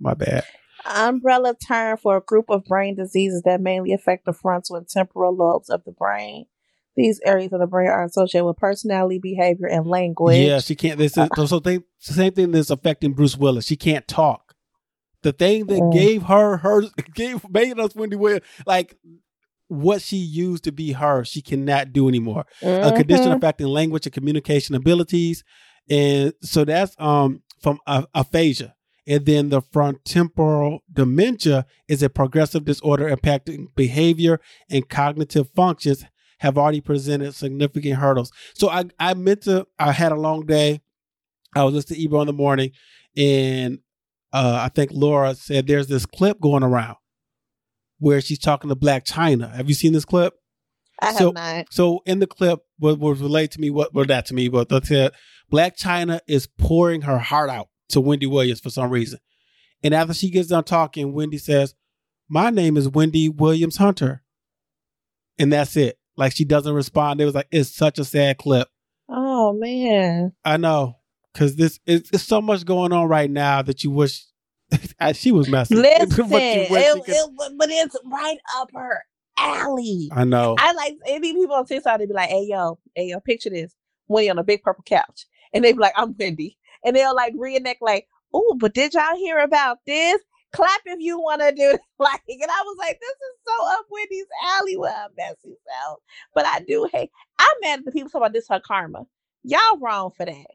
[0.00, 0.44] my bad.
[0.88, 5.34] Umbrella term for a group of brain diseases that mainly affect the frontal and temporal
[5.36, 6.46] lobes of the brain.
[6.96, 10.38] These areas of the brain are associated with personality, behavior, and language.
[10.38, 10.98] Yeah, she can't.
[10.98, 13.66] This is so they, same thing that's affecting Bruce Willis.
[13.66, 14.54] She can't talk.
[15.22, 15.92] The thing that Mm.
[15.92, 18.96] gave her her gave made us Wendy Williams like
[19.68, 22.46] what she used to be her, she cannot do anymore.
[22.62, 23.36] A condition Mhm.
[23.36, 25.42] affecting language and communication abilities,
[25.90, 28.75] and so that's um from a- aphasia.
[29.06, 36.04] And then the frontotemporal dementia is a progressive disorder impacting behavior and cognitive functions
[36.38, 38.32] have already presented significant hurdles.
[38.54, 40.80] So I, I meant to, I had a long day.
[41.54, 42.72] I was listening to Ebro in the morning
[43.16, 43.78] and
[44.32, 46.96] uh, I think Laura said there's this clip going around
[47.98, 49.54] where she's talking to Blac Chyna.
[49.54, 50.34] Have you seen this clip?
[51.00, 51.66] I have so- not.
[51.70, 54.68] So in the clip, what was relayed to me, what well that to me, but
[54.84, 55.12] said
[55.50, 59.18] Blac Chyna is pouring her heart out to Wendy Williams for some reason.
[59.82, 61.74] And after she gets done talking, Wendy says,
[62.28, 64.22] My name is Wendy Williams Hunter.
[65.38, 65.98] And that's it.
[66.16, 67.20] Like she doesn't respond.
[67.20, 68.68] It was like, it's such a sad clip.
[69.08, 70.32] Oh man.
[70.44, 70.96] I know.
[71.34, 74.24] Cause this is it's so much going on right now that you wish
[75.12, 75.74] she was messy.
[75.76, 76.70] Listen, But it,
[77.08, 79.02] it- but it's right up her
[79.38, 80.08] alley.
[80.12, 80.56] I know.
[80.58, 81.98] I like any people on TikTok.
[81.98, 83.74] They be like, "Hey yo, hey yo, picture this:
[84.08, 87.34] Wendy on a big purple couch," and they be like, "I'm Wendy," and they'll like
[87.36, 90.22] reenact like, "Oh, but did y'all hear about this?
[90.52, 93.66] Clap if you want to do it." like." And I was like, "This is so
[93.68, 95.98] up Wendy's alley with her messy self."
[96.34, 97.10] But I do hate.
[97.38, 99.06] I'm mad at the people talking about this her karma.
[99.42, 100.46] Y'all wrong for that.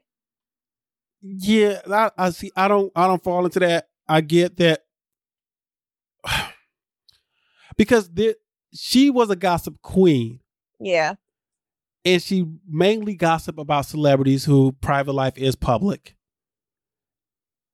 [1.22, 2.50] Yeah, I, I see.
[2.56, 2.90] I don't.
[2.96, 3.88] I don't fall into that.
[4.08, 4.80] I get that
[7.76, 8.34] because there,
[8.74, 10.40] she was a gossip queen,
[10.80, 11.14] Yeah,
[12.04, 16.16] and she mainly gossip about celebrities who private life is public,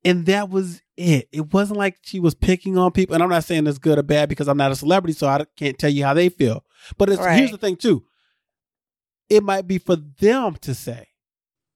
[0.05, 1.27] and that was it.
[1.31, 3.13] It wasn't like she was picking on people.
[3.13, 5.45] And I'm not saying it's good or bad because I'm not a celebrity, so I
[5.57, 6.63] can't tell you how they feel.
[6.97, 8.03] But it's, here's the thing too.
[9.29, 11.07] It might be for them to say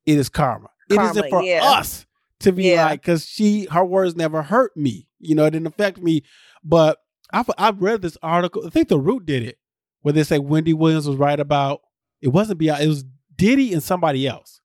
[0.05, 0.69] it is karma.
[0.89, 1.61] it Karma, isn't for yeah.
[1.63, 2.05] us
[2.39, 2.85] to be Yeah.
[2.85, 5.07] like because she her words never hurt me.
[5.19, 6.23] You know, it didn't affect me.
[6.63, 6.97] But
[7.31, 8.65] I've I've read this article.
[8.65, 9.57] I think the Root did it
[10.01, 11.81] where they say Wendy Williams was right about
[12.21, 12.81] it wasn't Beyonce.
[12.81, 13.05] It was
[13.35, 14.61] Diddy and somebody else.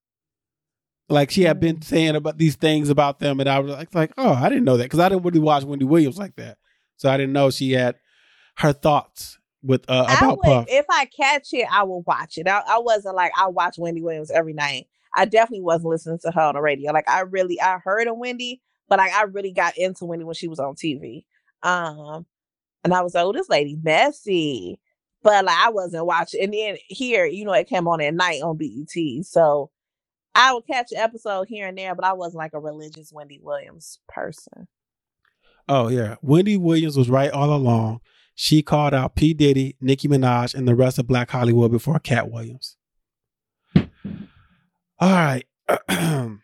[1.09, 4.13] Like she had been saying about these things about them, and I was like, like
[4.19, 6.59] oh, I didn't know that because I didn't really watch Wendy Williams like that,
[6.97, 7.97] so I didn't know she had
[8.57, 10.67] her thoughts with uh, about would, Puff.
[10.69, 12.47] if I catch it, I will watch it.
[12.47, 14.87] I, I wasn't like I watch Wendy Williams every night.
[15.15, 16.93] I definitely wasn't listening to her on the radio.
[16.93, 20.35] Like I really, I heard of Wendy, but like I really got into Wendy when
[20.35, 21.25] she was on TV.
[21.63, 22.27] Um,
[22.85, 24.79] and I was like, oh, this lady messy.
[25.23, 26.43] but like I wasn't watching.
[26.43, 29.71] And then here, you know, it came on at night on BET, so
[30.35, 33.41] I would catch an episode here and there, but I wasn't like a religious Wendy
[33.43, 34.69] Williams person.
[35.69, 38.01] Oh yeah, Wendy Williams was right all along.
[38.35, 42.31] She called out P Diddy, Nicki Minaj, and the rest of Black Hollywood before Katt
[42.31, 42.77] Williams.
[45.01, 45.45] All right.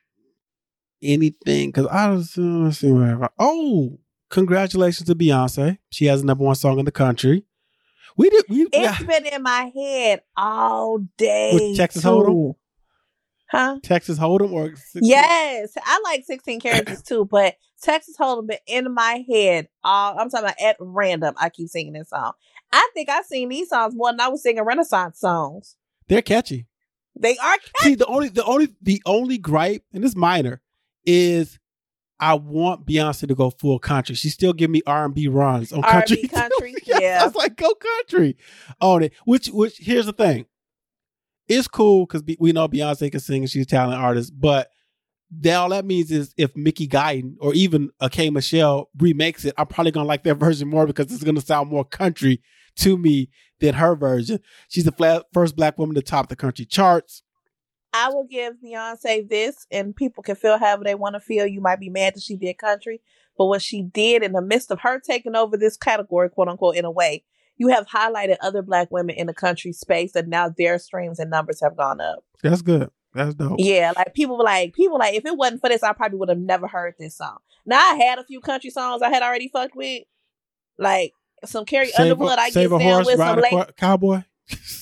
[1.02, 1.68] Anything?
[1.68, 3.28] Because I was uh, see whatever.
[3.38, 3.98] Oh,
[4.30, 5.78] congratulations to Beyonce.
[5.90, 7.44] She has the number one song in the country.
[8.16, 8.44] We did.
[8.48, 11.50] We It's been in my head all day.
[11.54, 12.04] With Texas.
[12.04, 12.54] Hold'em?
[13.54, 13.78] Huh?
[13.84, 19.24] Texas Hold'em or Yes, I like 16 characters too, but Texas Hold'em been in my
[19.30, 19.68] head.
[19.84, 21.34] All I'm talking about at random.
[21.38, 22.32] I keep singing this song.
[22.72, 25.76] I think I've seen these songs more than I was singing Renaissance songs.
[26.08, 26.66] They're catchy.
[27.14, 30.60] They are See, the only the only the only gripe, and it's minor,
[31.06, 31.60] is
[32.18, 34.16] I want Beyonce to go full country.
[34.16, 36.16] She still give me R and B runs on country.
[36.16, 37.18] R&B country, Yes, yeah.
[37.22, 38.36] I was like, go country
[38.80, 39.12] oh, on it.
[39.24, 40.46] Which which here's the thing.
[41.48, 44.70] It's cool because we know Beyonce can sing and she's a talented artist, but
[45.40, 49.54] that all that means is if Mickey Guyton or even a K Michelle remakes it,
[49.58, 52.40] I'm probably gonna like their version more because it's gonna sound more country
[52.76, 53.30] to me
[53.60, 54.40] than her version.
[54.68, 57.22] She's the fla- first black woman to top the country charts.
[57.92, 61.46] I will give Beyonce this, and people can feel however they want to feel.
[61.46, 63.00] You might be mad that she did country,
[63.38, 66.76] but what she did in the midst of her taking over this category, quote unquote,
[66.76, 67.22] in a way,
[67.56, 71.30] you have highlighted other black women in the country space, and now their streams and
[71.30, 72.24] numbers have gone up.
[72.42, 72.90] That's good.
[73.14, 73.56] That's dope.
[73.58, 76.28] Yeah, like people were like, people like, if it wasn't for this, I probably would
[76.28, 77.38] have never heard this song.
[77.64, 80.02] Now I had a few country songs I had already fucked with,
[80.78, 81.12] like
[81.44, 82.38] some Carrie Save Underwood.
[82.38, 84.22] a, I get down horse, with some ride a late, co- cowboy.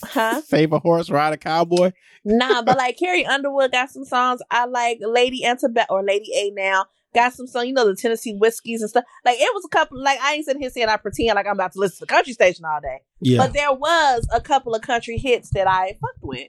[0.05, 0.41] Huh?
[0.47, 1.93] Save a horse, ride a cowboy.
[2.25, 4.99] nah, but like Carrie Underwood got some songs I like.
[5.03, 7.67] Lady Antebellum or Lady A now got some song.
[7.67, 9.05] You know the Tennessee whiskeys and stuff.
[9.25, 10.03] Like it was a couple.
[10.03, 12.07] Like I ain't sitting here saying I pretend like I'm about to listen to the
[12.07, 15.99] country station all day, Yeah, but there was a couple of country hits that I
[16.01, 16.49] fucked with.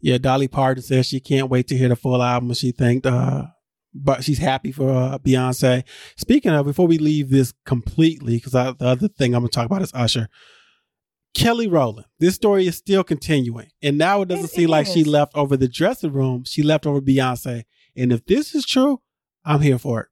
[0.00, 0.18] yeah.
[0.18, 2.52] Dolly Parton says she can't wait to hear the full album.
[2.54, 3.44] She thanked, uh,
[3.94, 5.84] but she's happy for uh, Beyonce.
[6.16, 9.82] Speaking of, before we leave this completely, because the other thing I'm gonna talk about
[9.82, 10.28] is Usher.
[11.34, 12.06] Kelly Rowland.
[12.20, 15.56] This story is still continuing, and now it doesn't It seem like she left over
[15.56, 16.44] the dressing room.
[16.44, 17.64] She left over Beyonce,
[17.96, 19.00] and if this is true,
[19.44, 20.08] I'm here for it.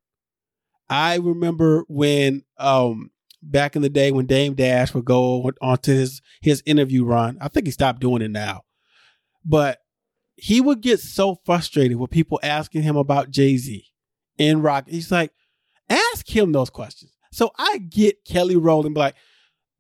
[0.89, 3.11] I remember when um
[3.43, 7.39] back in the day when Dame Dash would go onto his his interview run.
[7.41, 8.63] I think he stopped doing it now.
[9.45, 9.79] But
[10.37, 13.85] he would get so frustrated with people asking him about Jay-Z
[14.39, 14.87] and rock.
[14.89, 15.33] He's like,
[15.89, 17.13] ask him those questions.
[17.33, 19.15] So I get Kelly Rowland like,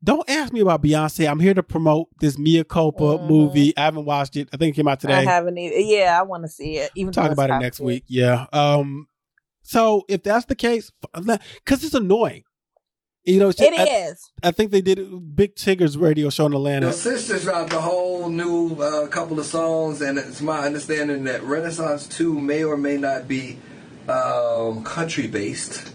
[0.02, 1.28] don't ask me about Beyonce.
[1.30, 3.28] I'm here to promote this Mea Culpa Mhm.
[3.28, 3.76] movie.
[3.76, 4.48] I haven't watched it.
[4.52, 5.86] I think it came out I today haven't even.
[5.88, 6.90] Yeah, I want to see it.
[6.94, 8.04] Even talk about it next week.
[8.06, 8.46] Yeah.
[8.52, 9.08] Um.
[9.70, 12.42] So if that's the case, because it's annoying,
[13.22, 14.33] you know, it's It I, is.
[14.42, 16.87] I think they did Big Tigger's radio show in Atlanta.
[16.87, 21.44] The sisters dropped a whole new uh, couple of songs, and it's my understanding that
[21.44, 23.59] Renaissance 2 may or may not be
[24.09, 25.94] um, country based.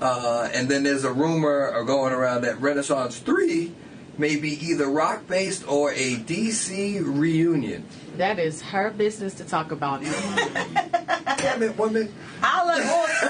[0.00, 3.74] Uh, and then there's a rumor going around that Renaissance 3
[4.18, 7.86] may be either rock based or a DC reunion.
[8.16, 10.02] That is her business to talk about.
[11.38, 12.12] Damn it, woman.
[12.42, 12.82] I uh, look,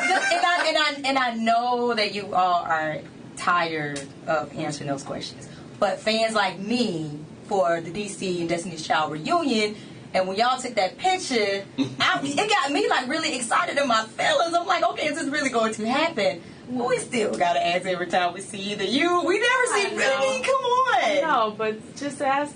[0.09, 3.01] just, and, I, and, I, and I know that you all are
[3.37, 5.49] tired of answering those questions.
[5.79, 9.77] But fans like me for the DC and Destiny's Child reunion,
[10.15, 11.65] and when y'all took that picture,
[12.01, 14.55] I, it got me like really excited in my feelings.
[14.55, 16.43] I'm like, okay, is this really going to happen?
[16.69, 17.01] But we mm.
[17.01, 19.23] still gotta ask every time we see either you.
[19.25, 19.97] We never see I know.
[19.97, 20.43] Brittany.
[20.45, 21.21] Come on.
[21.23, 22.55] no, but just ask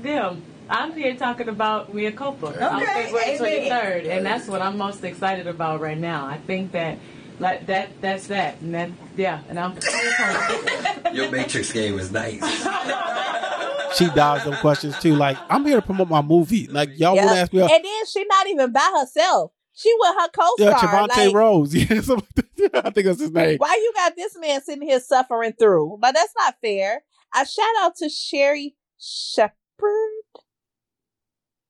[0.00, 0.42] them.
[0.68, 3.70] I'm here talking about Mea Culpa on Okay, February amen.
[3.70, 6.24] 23rd, and that's what I'm most excited about right now.
[6.26, 6.98] I think that,
[7.38, 9.78] like that, that's that, and then yeah, and I'm.
[11.14, 12.40] Your Matrix game is nice.
[13.96, 15.14] She dodged them questions too.
[15.14, 16.66] Like I'm here to promote my movie.
[16.66, 17.24] Like y'all Yep.
[17.24, 17.60] want to ask me?
[17.60, 19.52] And then she not even by herself.
[19.74, 20.74] She with her co-star.
[20.74, 21.74] Javante like, Rose.
[22.62, 22.68] Yeah.
[22.74, 23.58] I think that's his name.
[23.58, 25.98] why you got this man sitting here suffering through?
[26.00, 27.02] Like that's not fair.
[27.34, 29.52] I shout out to Sherri Shepherd.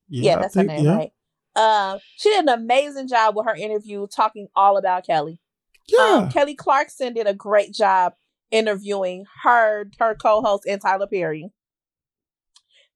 [0.07, 0.95] Yeah, I that's her name, yeah.
[0.95, 1.11] right?
[1.55, 5.39] Um, she did an amazing job with her interview, talking all about Kelly.
[5.87, 8.13] Yeah, Um, Kelly Clarkson did a great job
[8.51, 11.49] interviewing her, her co-host, and Tyler Perry.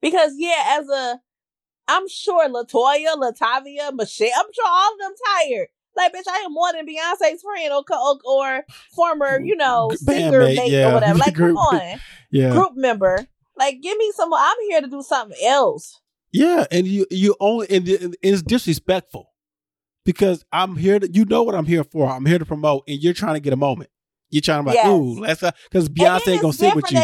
[0.02, 1.20] Because yeah, as a,
[1.88, 5.68] I'm sure LeToya, Latavia, Michelle, I'm sure all of them tired.
[5.96, 8.64] Like, bitch, I am more than Beyonce's friend or co- or
[8.96, 10.92] former, you know, singer bandmate, mate yeah.
[10.92, 11.18] or whatever.
[11.20, 12.00] Like, come Group- on,
[12.32, 13.26] yeah, group member.
[13.58, 14.32] Like, give me some.
[14.34, 16.00] I'm here to do something else.
[16.32, 16.66] yeah.
[16.72, 19.34] And you, you only, and it- it's disrespectful
[20.06, 21.12] because I'm here to.
[21.12, 22.08] You know what I'm here for.
[22.12, 23.90] I'm here to promote, and you're trying to get a moment.
[24.30, 24.88] You're trying to be like, Yes.
[24.90, 27.02] ooh, let's uh, because Beyonce ain't gonna sit with you.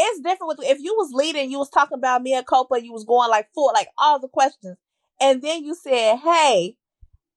[0.00, 3.04] It's different with if you was leading, you was talking about Mea Culpa, you was
[3.04, 4.76] going like full like all the questions,
[5.20, 6.76] and then you said, "Hey,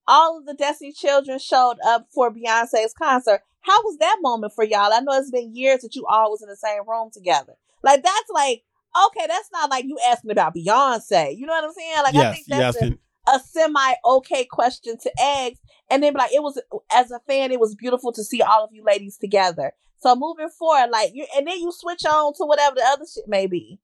[0.08, 4.63] all of the Destiny Children showed up for Beyonce's concert." How was that moment for
[4.63, 4.93] y'all?
[4.93, 7.54] I know it's been years that you all was in the same room together.
[7.84, 8.63] Like that's like
[9.08, 11.38] okay, that's not like you asking about Beyonce.
[11.38, 12.04] You know what I'm saying?
[12.04, 12.91] Like I think that's yes.
[13.28, 15.54] a, a semi okay question to ask.
[15.89, 16.62] And then like, it was
[16.93, 19.74] as a fan, it was beautiful to see all of you ladies together.
[20.01, 23.25] So moving forward, like you, and then you switch on to whatever the other shit
[23.27, 23.79] may be.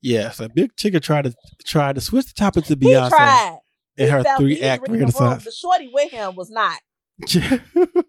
[0.00, 3.58] Yes, a big chicken tried to try to switch the topic to He Beyonce tried.
[3.96, 5.44] in He her three act renaissance.
[5.44, 6.80] The shorty with him was not.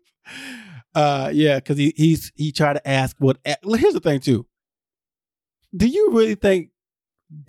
[0.95, 3.37] uh, yeah, because he he's he tried to ask what.
[3.63, 4.47] well, Here's the thing too.
[5.75, 6.69] Do you really think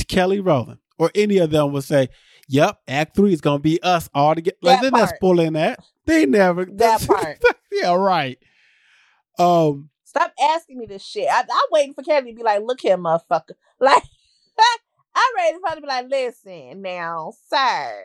[0.09, 2.09] Kelly Rowland or any of them would say,
[2.49, 4.57] "Yep, Act Three is gonna be us all together"?
[4.61, 5.81] Like That they're not spoiling that.
[6.05, 6.67] They never.
[6.67, 7.43] That part.
[7.73, 8.39] yeah, right.
[9.39, 9.91] Um.
[10.05, 11.29] Stop asking me this shit.
[11.29, 13.53] I, I'm waiting for Kelly to be like, look here, motherfucker.
[13.81, 14.03] Like,
[15.17, 18.05] I'm ready for her to be like, listen now, sir.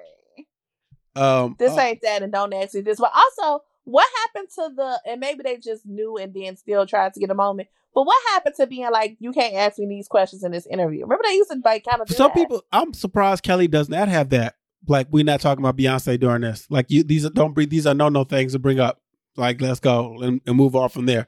[1.15, 1.55] Um.
[1.59, 2.99] This uh, ain't that, and don't ask me this.
[2.99, 5.01] But also, what happened to the?
[5.05, 7.69] And maybe they just knew and then still tried to get a moment.
[7.93, 11.01] But what happened to being like, you can't ask me these questions in this interview?
[11.01, 12.35] Remember they used to like kind of some that?
[12.35, 14.55] people, I'm surprised Kelly does not have that.
[14.87, 16.67] Like we're not talking about Beyonce during this.
[16.69, 19.01] Like you, these are don't bring these are no no things to bring up.
[19.39, 21.27] Like let's go and, and move on from there.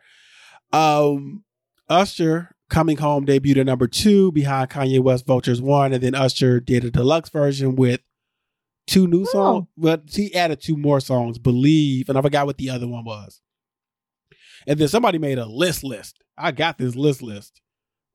[0.73, 1.43] Um,
[1.89, 6.59] Usher coming home debuted at number two behind Kanye West Vultures one, and then Usher
[6.59, 8.01] did a deluxe version with
[8.87, 9.31] two new Oh.
[9.31, 9.67] songs.
[9.77, 13.41] But he added two more songs, Believe, and I forgot what the other one was.
[14.67, 16.19] And then somebody made a list list.
[16.37, 17.61] I got this list list.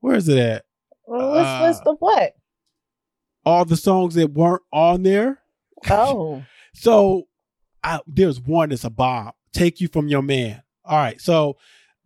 [0.00, 0.64] Where is it at?
[1.06, 2.32] Well, list, uh, list of what?
[3.44, 5.40] all the songs that weren't on there.
[5.88, 7.28] Oh, So
[7.84, 9.32] I, there's one that's a bomb.
[9.56, 10.62] Take you from your man.
[10.84, 11.20] All right.
[11.20, 11.56] So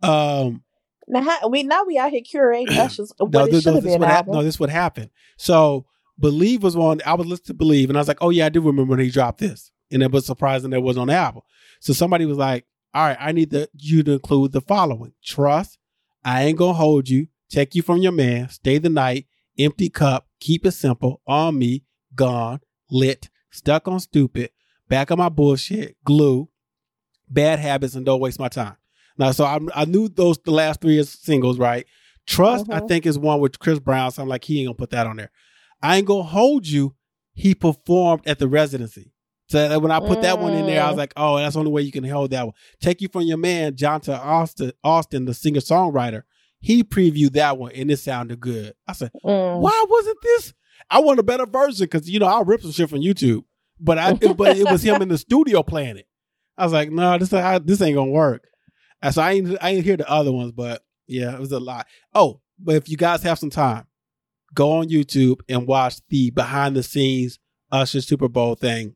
[0.03, 0.63] um
[1.07, 3.83] now how, we now we out here curating Usher's what no, this, should no, have
[3.83, 4.01] this been.
[4.03, 5.09] hap- no, this what happened.
[5.37, 5.85] So
[6.19, 8.49] Believe was on I was listening to Believe and I was like, Oh yeah, I
[8.49, 9.71] do remember when he dropped this.
[9.91, 11.41] And it was surprising that it was on the album.
[11.81, 15.13] So somebody was like, All right, I need the, you to include the following.
[15.23, 15.77] Trust,
[16.23, 19.27] I ain't gonna hold you, take you from your man, stay the night,
[19.59, 21.83] empty cup, keep it simple, on me,
[22.15, 24.51] gone, lit, stuck on stupid,
[24.87, 26.47] back on my bullshit, glue,
[27.31, 28.75] bad habits, and don't waste my time.
[29.17, 31.85] Now, so I, I knew those the last three is singles, right?
[32.27, 32.87] Trust, I Mhm.
[32.87, 34.11] think, is one with Chris Brown.
[34.11, 35.31] So I'm like, he ain't gonna put that on there.
[35.81, 36.95] I ain't gonna hold you.
[37.33, 39.11] He performed at the residency.
[39.49, 40.99] So when I put that one in there, I was Mm.
[40.99, 42.53] like, oh, that's the only way you can hold that one.
[42.79, 46.23] Take you from your man, Johntá Austin, Austin, the singer songwriter.
[46.61, 48.73] He previewed that one and it sounded good.
[48.87, 49.59] I said, Mm.
[49.59, 50.53] why wasn't this?
[50.89, 53.43] I want a better version because you know I'll rip some shit from YouTube,
[53.79, 56.05] but I but it was him in the studio playing it.
[56.61, 58.47] I was like, no, this I, this ain't gonna work.
[59.01, 61.59] And so I ain't I ain't hear the other ones, but yeah, it was a
[61.59, 61.87] lot.
[62.13, 63.87] Oh, but if you guys have some time,
[64.53, 67.39] go on YouTube and watch the behind the scenes
[67.71, 68.95] Usher Super Bowl thing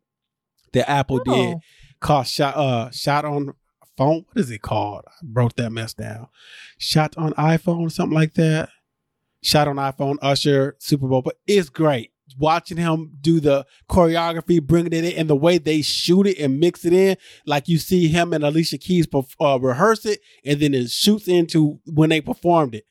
[0.74, 1.60] that Apple did Oh.
[2.00, 3.54] called shot uh shot on
[3.98, 4.26] phone.
[4.32, 5.06] What is it called?
[5.08, 6.28] I broke that mess down.
[6.78, 8.70] Shot on iPhone, something like that.
[9.42, 12.12] Shot on iPhone, Usher, Super Bowl, but it's great.
[12.38, 16.60] Watching him do the choreography, bringing it in, and the way they shoot it and
[16.60, 19.08] mix it in, like you see him and Alicia Keys
[19.40, 22.86] uh, rehearse it, and then it shoots into when they performed it.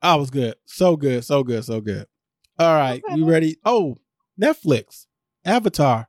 [0.00, 2.06] I was good, so good, so good, so good.
[2.58, 3.18] All right, Okay.
[3.18, 3.56] you ready?
[3.64, 3.98] Oh,
[4.40, 5.06] Netflix,
[5.44, 6.08] Avatar.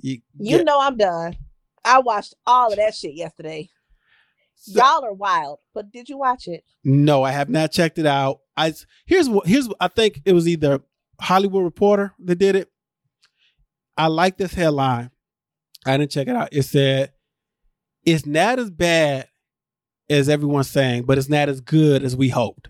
[0.00, 1.36] You, You get- know I'm done.
[1.84, 3.68] I watched all of that shit yesterday.
[4.54, 6.62] So- Y'all are wild, but did you watch it?
[6.84, 8.38] No, I have not checked it out.
[8.56, 8.72] I
[9.06, 10.80] here's what here's I think it was either
[11.22, 12.68] Hollywood Reporter that did it.
[13.96, 15.10] I like this headline.
[15.86, 16.48] I didn't check it out.
[16.52, 17.12] It said
[18.04, 19.28] it's not as bad
[20.10, 22.68] as everyone's saying, but it's not as good as we hoped.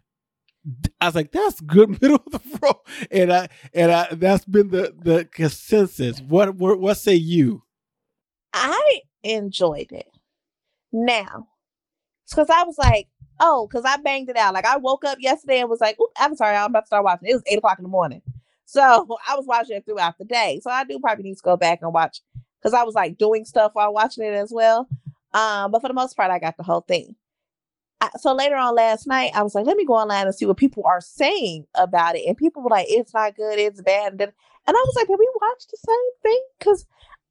[1.01, 2.77] I was like, that's good middle of the road,
[3.11, 6.20] and I and I that's been the the consensus.
[6.20, 7.64] What what, what say you?
[8.53, 10.07] I enjoyed it.
[10.93, 11.49] Now,
[12.29, 13.09] because I was like,
[13.41, 14.55] oh, because I banged it out.
[14.55, 17.29] Like I woke up yesterday and was like, "I'm sorry, I'm about to start watching."
[17.29, 18.22] It was eight o'clock in the morning,
[18.73, 20.61] so I was watching it throughout the day.
[20.62, 22.20] So I do probably need to go back and watch
[22.59, 24.89] because I was like doing stuff while watching it as well.
[25.35, 27.14] Um, but for the most part, I got the whole thing.
[28.01, 30.47] I, so later on last night, I was like, let me go online and see
[30.47, 32.27] what people are saying about it.
[32.27, 34.20] And people were like, it's not good, it's bad.
[34.20, 34.33] And,
[34.66, 36.43] I was like, did we watch the same thing?
[36.59, 36.87] Because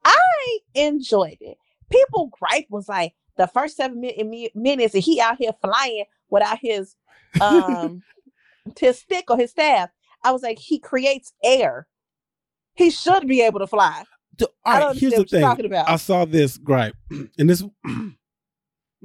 [0.06, 1.58] I enjoyed it.
[1.90, 6.06] People gripe was like the first seven mi- mi- minutes and he out here flying
[6.30, 6.96] without his
[7.42, 8.04] um
[8.80, 9.90] his stick or his staff.
[10.24, 11.88] I was like, he creates air.
[12.74, 14.04] He should be able to fly.
[14.66, 15.48] I don't right, here's the what you're thing.
[15.48, 15.90] talking about.
[15.90, 16.96] I saw this gripe,
[17.38, 17.64] and this.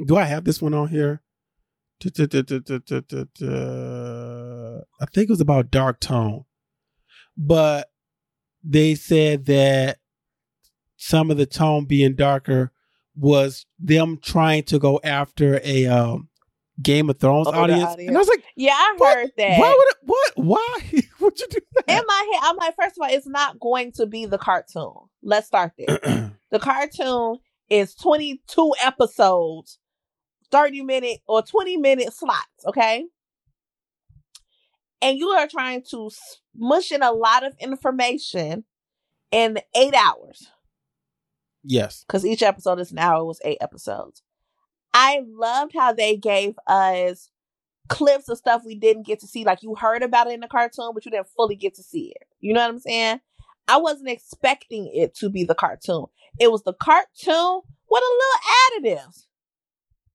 [0.07, 1.23] do I have this one on here?
[2.05, 2.29] I think
[5.17, 6.45] it was about dark tone,
[7.37, 7.89] but
[8.63, 9.99] they said that
[10.97, 12.73] some of the tone being darker
[13.15, 16.26] was them trying to go after a um,
[16.83, 17.83] Game of Thrones Older audience.
[17.85, 18.09] audience.
[18.09, 19.17] and I was like, Yeah, I What?
[19.17, 19.59] heard that.
[19.59, 19.97] why would it?
[20.03, 20.33] What?
[20.37, 20.79] Why
[21.21, 21.85] would you do that?
[21.89, 24.93] In my head, I'm like, first of all, it's not going to be the cartoon.
[25.23, 25.99] Let's start there.
[26.51, 27.39] the cartoon
[27.71, 29.79] is 22 episodes,
[30.53, 33.05] 30 minute or 20 minute slots, okay?
[35.03, 36.11] And you are trying to
[36.55, 38.65] smush in a lot of information
[39.31, 40.49] in eight hours
[41.63, 42.05] yes.
[42.07, 44.23] because each episode is an hour, it was eight episodes.
[44.99, 47.29] I loved how they gave us
[47.89, 49.45] clips of stuff we didn't get to see.
[49.45, 52.15] Like you heard about it in the cartoon, but you didn't fully get to see
[52.17, 52.27] it.
[52.41, 53.21] You know what I'm saying?
[53.69, 56.07] I wasn't expecting it to be the cartoon.
[56.41, 59.27] It was the cartoon with a little additives.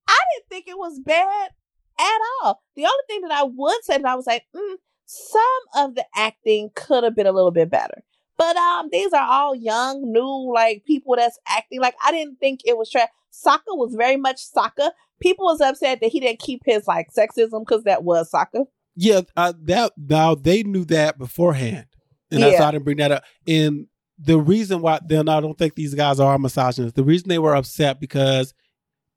[0.08, 1.52] I didn't think it was bad
[2.00, 2.64] at all.
[2.76, 4.76] The only thing that I would say that I was like, mm,
[5.06, 5.44] some
[5.76, 8.04] of the acting could have been a little bit better.
[8.38, 11.80] But um, these are all young, new, like people that's acting.
[11.80, 13.10] Like I didn't think it was trash.
[13.32, 14.92] Sokka was very much Sokka.
[15.22, 18.66] People was upset that he didn't keep his like sexism because that was Sokka.
[18.96, 21.86] Yeah, uh, that now they knew that beforehand,
[22.32, 22.60] and that's Yeah.
[22.62, 23.24] why I didn't bring that up.
[23.48, 26.96] And the reason why then I don't think these guys are misogynists.
[26.96, 28.54] The reason they were upset because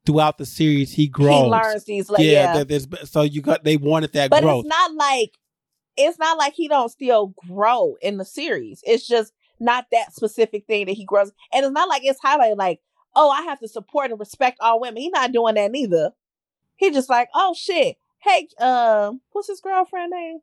[0.05, 1.43] throughout the series he grows.
[1.45, 2.53] He learns these like yeah, yeah.
[2.57, 4.41] that there's so you got they wanted that growth.
[4.41, 4.65] but growth.
[4.65, 5.31] it's not like
[5.97, 8.81] it's not like he don't still grow in the series.
[8.85, 11.31] It's just not that specific thing that he grows.
[11.53, 12.81] And it's not like it's highlighted like,
[13.15, 15.01] oh, I have to support and respect all women.
[15.01, 16.11] He's not doing that neither.
[16.75, 17.97] He just like, oh shit.
[18.19, 20.39] Hey, um, what's his girlfriend name?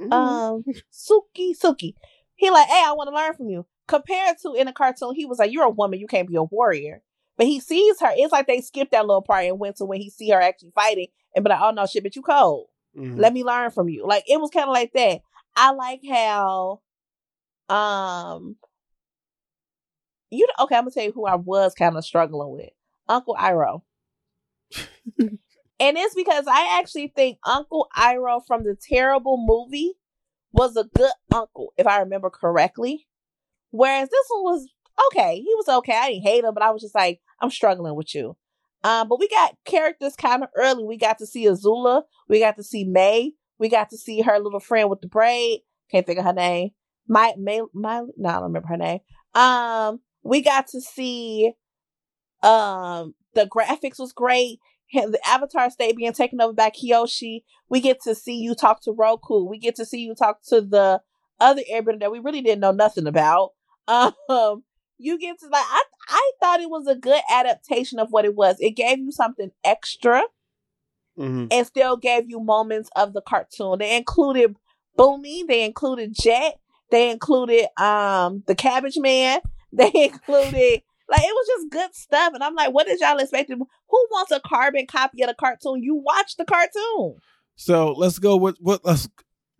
[0.00, 0.12] Mm-hmm.
[0.12, 1.94] Um, Suki, Suki.
[2.34, 3.66] He like, hey, I want to learn from you.
[3.88, 6.42] Compared to in a cartoon, he was like, you're a woman, you can't be a
[6.42, 7.02] warrior.
[7.36, 8.10] But he sees her.
[8.14, 10.72] It's like they skipped that little part and went to when he see her actually
[10.74, 12.66] fighting and be like, oh no, shit, but you cold.
[12.96, 13.18] Mhm.
[13.18, 14.06] Let me learn from you.
[14.06, 15.20] Like it was kind of like that.
[15.56, 16.80] I like how,
[17.68, 18.56] um,
[20.30, 20.76] you know, okay.
[20.76, 22.70] I'm gonna tell you who I was kind of struggling with,
[23.08, 23.82] Uncle Iroh.
[25.18, 25.38] and
[25.80, 29.94] it's because I actually think Uncle Iroh from the terrible movie
[30.52, 33.06] was a good uncle, if I remember correctly.
[33.70, 34.68] Whereas this one was
[35.08, 35.36] okay.
[35.36, 35.96] He was okay.
[35.96, 38.36] I didn't hate him, but I was just like, I'm struggling with you.
[38.84, 40.84] Um, but we got characters kind of early.
[40.84, 42.02] We got to see Azula.
[42.28, 43.30] We got to see Mai.
[43.58, 45.60] We got to see her little friend with the braid.
[45.90, 46.70] Can't think of her name.
[47.08, 49.00] My May my no, I don't remember her name.
[49.34, 51.52] Um, we got to see
[52.42, 54.58] um the graphics was great.
[54.92, 57.44] The Avatar state being taken over by Kyoshi.
[57.70, 59.44] We get to see you talk to Roku.
[59.44, 61.00] We get to see you talk to the
[61.40, 63.50] other airbender that we really didn't know nothing about.
[64.28, 64.62] Um,
[64.98, 65.82] you get to like I
[66.12, 68.56] I thought it was a good adaptation of what it was.
[68.60, 70.22] It gave you something extra
[71.18, 71.48] Mhm.
[71.50, 73.78] and still gave you moments of the cartoon.
[73.78, 74.56] They included
[74.98, 76.58] Bumi, they included Jet,
[76.90, 79.40] they included um the Cabbage Man,
[79.72, 82.32] they included like it was just good stuff.
[82.34, 83.50] And I'm like, what did y'all expect?
[83.50, 85.82] Who wants a carbon copy of the cartoon?
[85.82, 87.16] You watch the cartoon.
[87.56, 89.08] So let's go with what let's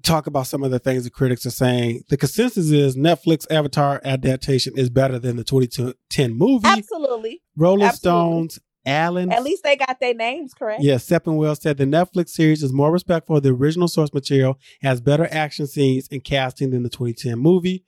[0.02, 2.02] talk about some of the things the critics are saying.
[2.08, 6.66] The consensus is Netflix Avatar adaptation is better than the 2010 movie.
[6.68, 7.42] Absolutely.
[7.56, 8.48] Rolling absolutely.
[8.48, 10.82] Stones, Alan At least they got their names correct.
[10.82, 14.58] Yes, Yeah, Sepinwall said the Netflix series is more respectful of the original source material,
[14.82, 17.84] has better action scenes and casting than the 2010 movie.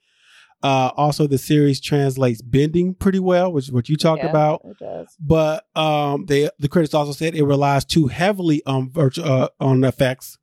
[0.63, 4.61] Uh, also, the series translates bending pretty well, which is what you talked Yeah, about.
[4.63, 5.15] It does.
[5.19, 9.83] But um, they the critics also said it relies too heavily on virtu- uh, on
[9.83, 10.39] effects.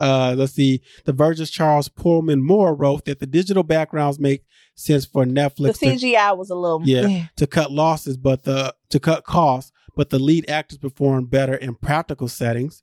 [0.00, 0.80] Uh, let's see.
[1.06, 4.44] The Verge's Charles Pulliam-Moore wrote that the digital backgrounds make
[4.76, 7.26] sense for The Netflix to CGI was a little Yeah.
[7.36, 11.74] to cut losses, but the to cut costs, but the lead actors perform better in
[11.74, 12.82] practical settings.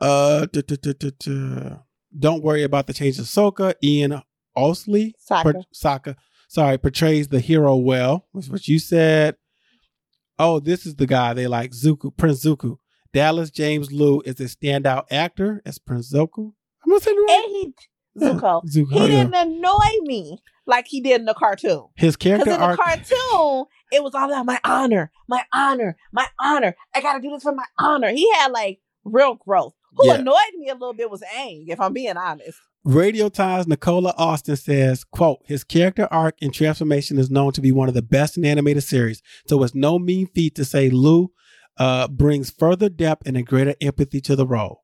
[0.00, 1.76] Uh, duh, duh, duh, duh, duh.
[2.18, 3.74] don't worry about the change of Sokka.
[3.82, 4.22] Ian
[4.56, 5.42] Ousley, Sokka.
[5.42, 6.16] per- Sokka,
[6.48, 8.26] sorry, portrays the hero well.
[8.32, 9.36] Was what you said.
[10.38, 12.78] Oh, this is the guy they like, Zuko, Prince Zuko.
[13.14, 16.52] Dallas James Liu is a standout actor as Prince Zuko.
[16.84, 17.42] I'm gonna say right.
[17.44, 17.74] And he
[18.20, 18.62] Zuko.
[18.68, 19.06] Zuko, He yeah.
[19.24, 21.86] didn't annoy me like he did in the cartoon.
[21.96, 26.74] His character in the cartoon, it was all about my honor, my honor, my honor.
[26.94, 28.10] I gotta do this for my honor.
[28.10, 29.74] He had like real growth.
[29.96, 30.14] Who Yeah.
[30.14, 32.58] annoyed me a little bit was Aang, if I'm being honest.
[32.82, 37.70] Radio Times Nicola Austin says, quote, his character arc and transformation is known to be
[37.72, 39.22] one of the best in animated series.
[39.46, 41.30] So it's no mean feat to say Liu
[41.78, 44.82] uh, brings further depth and a greater empathy to the role.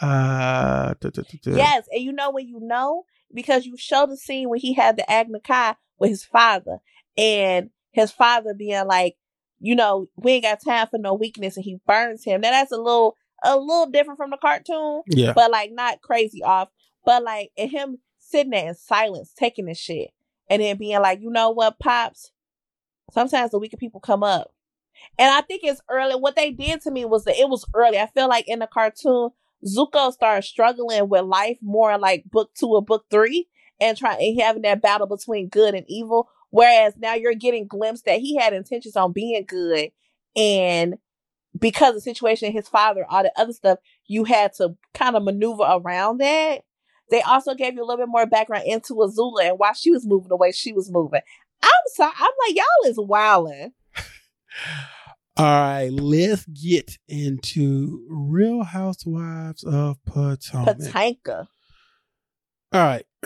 [0.00, 1.56] Uh, duh, duh, duh, duh.
[1.56, 3.04] Yes, and you know when you know
[3.34, 6.78] because you show the scene when he had the Agni Kai with his father,
[7.16, 9.16] and his father being like,
[9.60, 12.40] you know, we ain't got time for no weakness and he burns him.
[12.40, 15.32] Now that's a little a little different from the cartoon, Yeah.
[15.32, 16.68] but like not crazy off.
[17.04, 20.10] But like and him sitting there in silence, taking this shit,
[20.48, 22.30] and then being like, you know what, pops.
[23.12, 24.52] Sometimes the weaker people come up,
[25.18, 26.14] and I think it's early.
[26.14, 27.98] What they did to me was that it was early.
[27.98, 29.30] I feel like in the cartoon,
[29.66, 33.48] Zuko started struggling with life more like book two or book three,
[33.80, 36.28] and trying and having that battle between good and evil.
[36.50, 39.90] Whereas now you're getting glimpse that he had intentions on being good,
[40.36, 40.96] and
[41.58, 45.24] because of the situation, his father, all the other stuff, you had to kind of
[45.24, 46.62] maneuver around that.
[47.10, 50.06] They also gave you a little bit more background into Azula and why she was
[50.06, 51.22] moving the way she was moving.
[51.62, 53.72] I'm sorry, I'm like y'all is wilding.
[55.36, 60.78] All right, let's get into Real Housewives of Potomac.
[60.78, 61.46] Patanka.
[62.72, 63.06] All right.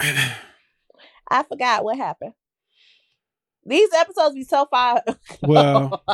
[1.28, 2.34] I forgot what happened.
[3.64, 5.02] These episodes be so far.
[5.42, 6.04] Well,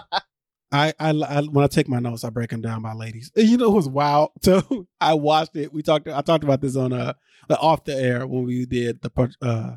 [0.71, 3.31] I, I, I when I take my notes, I break them down by ladies.
[3.35, 4.31] You know, it was wild.
[4.43, 5.73] So I watched it.
[5.73, 6.09] We talked.
[6.09, 7.15] I talked about this on uh
[7.51, 9.77] off the air when we did the uh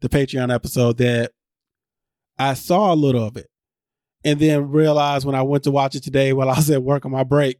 [0.00, 1.32] the Patreon episode that
[2.38, 3.50] I saw a little of it,
[4.24, 7.04] and then realized when I went to watch it today while I was at work
[7.04, 7.58] on my break,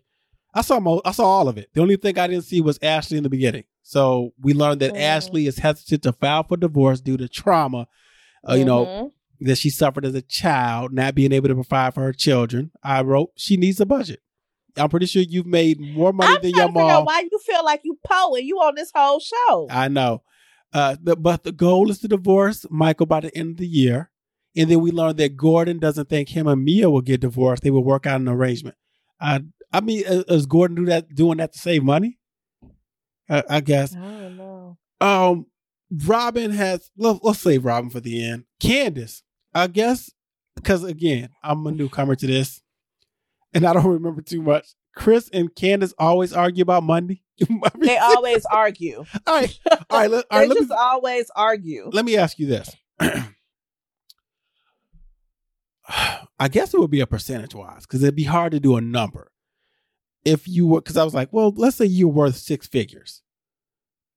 [0.55, 1.69] I saw mo- I saw all of it.
[1.75, 3.65] The only thing I didn't see was Ashley in the beginning.
[3.83, 5.01] So we learned that Mm.
[5.01, 7.87] Ashley is hesitant to file for divorce due to trauma.
[8.49, 9.13] Uh, you know, Mhm.
[9.47, 12.71] that she suffered as a child, not being able to provide for her children.
[12.83, 14.21] I wrote, she needs a budget.
[14.77, 17.05] I'm pretty sure you've made more money I'm than your mom.
[17.05, 19.67] why you feel like you Poe and you on this whole show.
[19.71, 20.23] I know.
[20.73, 24.11] Uh, the, but the goal is to divorce Michael by the end of the year.
[24.59, 27.63] And then we learned that Gordon doesn't think him and Mia will get divorced.
[27.63, 28.77] They will work out an arrangement.
[29.21, 29.43] I,
[29.73, 32.19] I mean, is, is Gordon do that, doing that to save money?
[33.31, 33.95] I, I guess.
[33.95, 34.79] I don't know.
[35.01, 35.47] Um,
[35.93, 36.91] Robyn has.
[36.97, 38.45] Let, let's save Robyn for the end.
[38.59, 39.23] Candace,
[39.55, 40.11] I guess,
[40.57, 42.61] because again, I'm a newcomer to this,
[43.55, 44.75] and I don't remember too much.
[44.97, 47.23] Chris and Candace always argue about money.
[47.79, 49.05] They always argue.
[49.25, 50.11] all right, all right.
[50.11, 51.89] Let, all they let just me always argue.
[51.93, 52.75] let me ask you this.
[56.39, 58.81] I guess it would be a percentage wise because it'd be hard to do a
[58.81, 59.33] number.
[60.25, 63.23] If you were, because I was like, well, let's say you're worth six figures.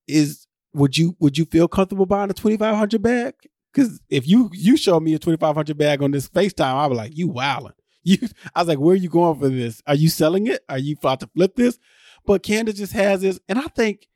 [0.08, 3.36] Is would you would you feel comfortable buying a twenty five hundred bag?
[3.72, 6.88] Because if you you show me a twenty five hundred bag on this Facetime, I
[6.88, 7.74] was like, you wilding.
[8.04, 8.18] You,
[8.56, 9.80] I was like, where are you going for this?
[9.86, 10.66] Are you selling it?
[10.68, 11.78] Are you about to flip this?
[12.26, 14.08] But Candace just has this, and I think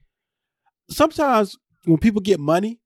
[0.89, 2.79] sometimes when people get money,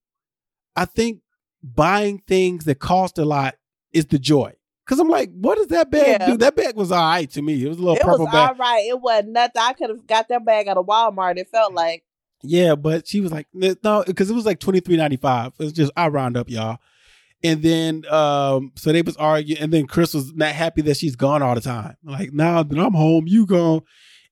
[0.75, 1.21] I think
[1.63, 3.55] buying things that cost a lot
[3.93, 4.55] is the joy.
[4.89, 6.31] Cause I'm like, what does that bag Yeah.
[6.31, 6.37] do?
[6.37, 7.63] That bag was all right to me.
[7.63, 8.59] It was a little It was purple all bag.
[8.59, 8.85] right.
[8.87, 9.61] It wasn't nothing.
[9.61, 11.37] I could have got that bag out of Walmart.
[11.37, 12.03] It felt like
[12.41, 15.53] Yeah, but she was like, no, because it was like twenty three ninety five.
[15.59, 16.79] It was just I round up, y'all.
[17.43, 21.15] And then um, so they was arguing, and then Chris was not happy that she's
[21.15, 21.95] gone all the time.
[22.03, 23.81] Like, now that I'm home, you gone.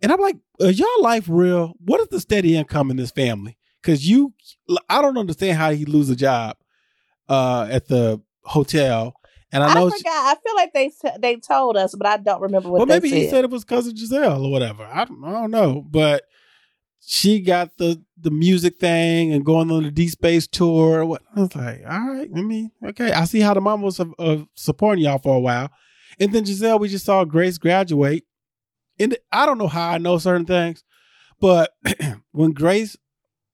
[0.01, 1.73] And I'm like, is y'all life real?
[1.79, 3.57] What is the steady income in this family?
[3.81, 4.33] Because you,
[4.89, 6.57] I don't understand how he lose a job
[7.29, 9.15] uh, at the hotel.
[9.51, 9.97] And I I, forgot.
[9.97, 13.09] she- I feel like they they told us, but I don't remember what well, maybe
[13.09, 13.17] said.
[13.17, 14.83] he said it was cousin Gizelle or whatever.
[14.83, 16.23] I don't, I don't know, but
[16.99, 21.05] she got the the music thing and going on the D Space tour.
[21.05, 23.99] What I was like, all right, I mean, okay, I see how the mom was
[23.99, 25.71] uh, supporting y'all for a while,
[26.19, 28.25] and then Gizelle, we just saw Grace graduate,
[28.99, 30.83] and I don't know how I know certain things,
[31.39, 31.71] but
[32.31, 32.97] when Grace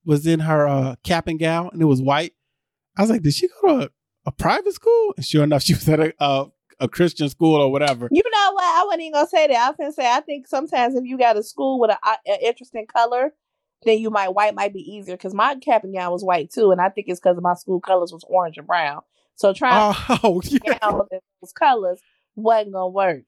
[0.05, 2.33] was in her uh, cap and gown and it was white,
[2.97, 3.91] I was like, did she go to
[4.25, 5.13] a, private school?
[5.17, 6.45] And sure enough, she was at a, a
[6.79, 8.09] a Christian school or whatever.
[8.11, 8.63] You know what?
[8.63, 9.55] I wasn't even gonna say that.
[9.55, 12.87] I was gonna say I think sometimes if you got a school with an interesting
[12.87, 13.31] color,
[13.83, 15.15] then you might white might be easier.
[15.15, 17.79] Because my cap and gown was white too, and I think it's because my school
[17.79, 19.01] colors was orange and brown.
[19.35, 19.93] So trying
[20.23, 21.19] Oh, to oh, yeah.
[21.41, 21.99] those colors
[22.35, 23.23] wasn't gonna work.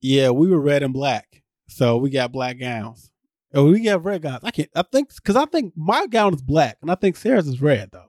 [0.00, 3.10] Yeah, we were red and black, so we got black gowns.
[3.54, 4.40] Oh, we got red gowns.
[4.44, 4.68] I can't.
[4.74, 7.90] I think because I think my gown is black, and I think Sarah's is red
[7.92, 8.07] though.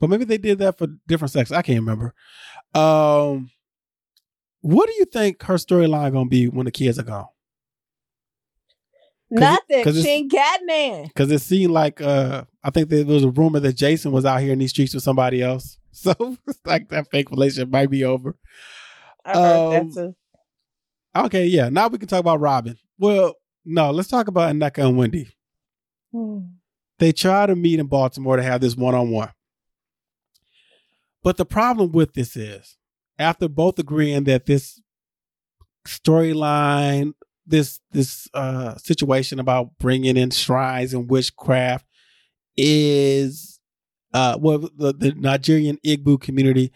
[0.00, 1.50] But maybe they did that for different sex.
[1.52, 2.12] I can't remember.
[2.74, 3.50] Um,
[4.60, 7.26] what do you think her storyline gonna be when the kids are gone?
[9.30, 9.84] it- Nothing.
[9.84, 11.04] 'cause She ain't got none.
[11.04, 14.40] Because it seemed like uh, I think there was a rumor that Jason was out
[14.40, 15.78] here in these streets with somebody else.
[15.96, 16.12] So
[16.46, 18.36] it's like that fake relationship might be over.
[19.24, 20.16] I heard Um, that too.
[21.24, 21.70] Okay, yeah.
[21.70, 22.76] Now we can talk about Robyn.
[22.98, 23.32] Well,
[23.64, 25.28] no, let's talk about Nneka and Wendy.
[26.12, 26.40] Hmm.
[26.98, 29.30] they try to meet in Baltimore to have this one on one.
[31.26, 32.76] But the problem with this is,
[33.18, 34.80] after both agreeing that this
[35.84, 37.14] storyline,
[37.44, 41.84] this this uh, situation about bringing in shrines and witchcraft
[42.56, 43.58] is,
[44.14, 46.70] uh, well, the, the Nigerian Igbo community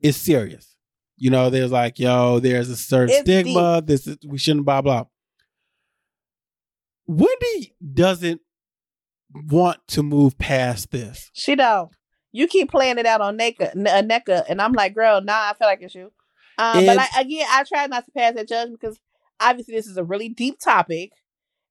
[0.00, 0.74] is serious.
[1.16, 3.80] You know, there's like, yo, there's a certain It's stigma.
[3.80, 5.04] This is, we shouldn't blah blah.
[7.06, 8.40] Wendy doesn't
[9.32, 11.30] want to move past this.
[11.32, 11.92] She don't.
[12.36, 15.50] You keep playing it out on Nneka, N- uh, Nneka, and I'm like, girl, nah,
[15.50, 16.10] I feel like it's you.
[16.58, 18.98] Um, but like, again, I try not to pass that judgment because
[19.40, 21.12] obviously this is a really deep topic,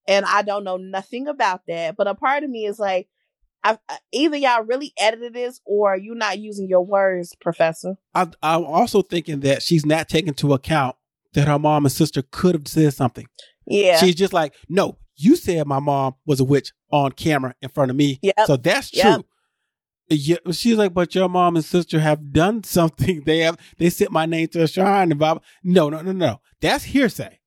[0.07, 1.97] and I don't know nothing about that.
[1.97, 3.09] But a part of me is like,
[3.61, 7.95] I, I- either y'all really edited this, or you're not using your words, Professor.
[8.15, 10.95] I, I'm also thinking that she's not taking into account
[11.33, 13.27] that her mom and sister could have said something.
[13.67, 17.67] Yeah, She's just like, no, you said my mom was a witch on camera in
[17.69, 18.19] front of me.
[18.21, 18.35] Yep.
[18.47, 19.01] So that's true.
[19.11, 19.21] Yep.
[20.09, 23.23] Yeah, she's like, but your mom and sister have done something.
[23.25, 25.39] They have they sent my name to a shrine and blah.
[25.63, 26.41] No, no, no, no.
[26.61, 27.39] That's hearsay.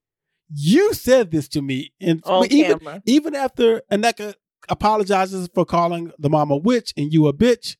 [0.52, 3.02] You said this to me, and on even camera.
[3.06, 4.34] even after Nneka
[4.68, 7.76] apologizes for calling the mom a witch and you a bitch,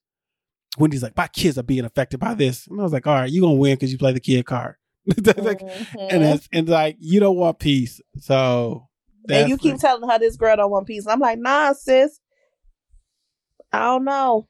[0.78, 3.30] Wendy's like, my kids are being affected by this, and I was like, all right,
[3.30, 4.74] you gonna win because you play the kid card.
[5.16, 6.08] Like, Mhm.
[6.10, 8.88] and it's and like you don't want peace, so
[9.30, 11.04] and you keep like- telling her this girl don't want peace.
[11.06, 12.18] And I'm like, nah, sis.
[13.72, 14.48] I don't know.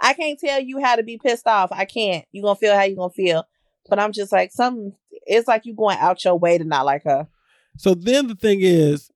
[0.00, 1.70] I can't tell you how to be pissed off.
[1.72, 2.24] I can't.
[2.32, 3.44] You gonna feel how you're gonna feel.
[3.88, 4.92] But I'm just like some.
[5.26, 7.28] It's like you going out your way to not like her.
[7.76, 9.10] So then the thing is,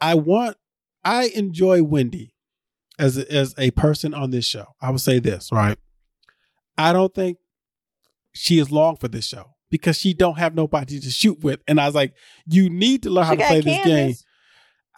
[0.00, 0.56] I want,
[1.04, 2.34] I enjoy Wendy
[2.98, 4.66] as a, as a person on this show.
[4.80, 5.78] I would say this right.
[6.76, 7.38] I don't think
[8.32, 11.80] she is long for this show because she don't have nobody to shoot with, and
[11.80, 12.14] I was like,
[12.46, 14.14] you need to learn how She to got play this game.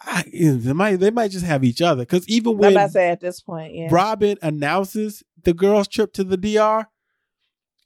[0.05, 3.19] I, they might they might just have each other because even when I say at
[3.19, 3.87] this point, yeah.
[3.89, 6.87] Robyn announces the girls' trip to the DR,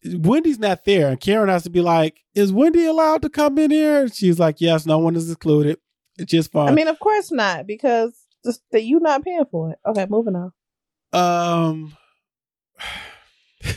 [0.06, 3.72] Wendy's not there, and Karen has to be like, "Is Wendy allowed to come in
[3.72, 5.78] here?" And she's like, "Yes, no one is excluded.
[6.18, 9.72] It's just fun." I mean, of course not, because just that you not paying for
[9.72, 9.80] it.
[9.86, 10.52] Okay, moving on.
[11.14, 11.98] um,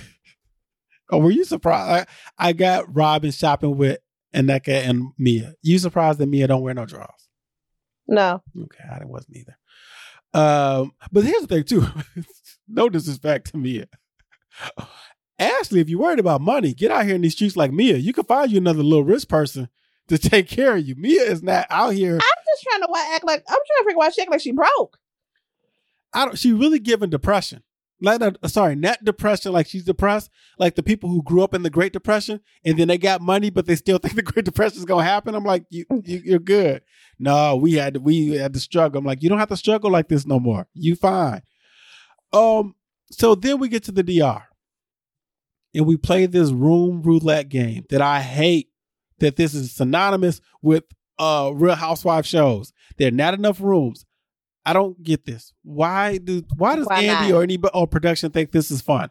[1.10, 2.08] oh, were you surprised?
[2.38, 3.98] I, I got Robyn shopping with
[4.34, 5.54] Nneka and Mia.
[5.62, 7.28] You surprised that Mia don't wear no drawers?
[8.12, 9.56] No, Okay, I wasn't either.
[10.34, 11.86] Um, but here's the thing too.
[12.68, 13.86] no disrespect to Mia.
[15.38, 17.96] Ashley, if you're worried about money, get out here in these streets like Mia.
[17.96, 19.68] You can find you another little rich person
[20.08, 20.94] to take care of you.
[20.94, 22.14] Mia is not out here.
[22.14, 24.40] I'm just trying to why act like I'm trying to figure why she act like
[24.40, 24.98] she broke.
[26.12, 26.38] I don't.
[26.38, 27.62] She really given depression.
[28.04, 29.52] Uh, sorry, net depression.
[29.52, 30.30] Like she's depressed.
[30.58, 33.50] Like the people who grew up in the Great Depression and then they got money,
[33.50, 35.34] but they still think the Great Depression is gonna happen.
[35.34, 36.82] I'm like, you, you you're good.
[37.18, 38.98] No, we had to, we had to struggle.
[38.98, 40.66] I'm like, you don't have to struggle like this no more.
[40.74, 41.42] You fine.
[42.32, 42.74] Um.
[43.10, 44.42] So then we get to the DR,
[45.74, 48.68] and we play this room roulette game that I hate.
[49.18, 50.84] That this is synonymous with
[51.18, 52.72] uh Real Housewife shows.
[52.96, 54.04] There are not enough rooms.
[54.64, 55.52] I don't get this.
[55.62, 57.38] Why do why does Why Andy not?
[57.38, 59.10] or any or production think this is fun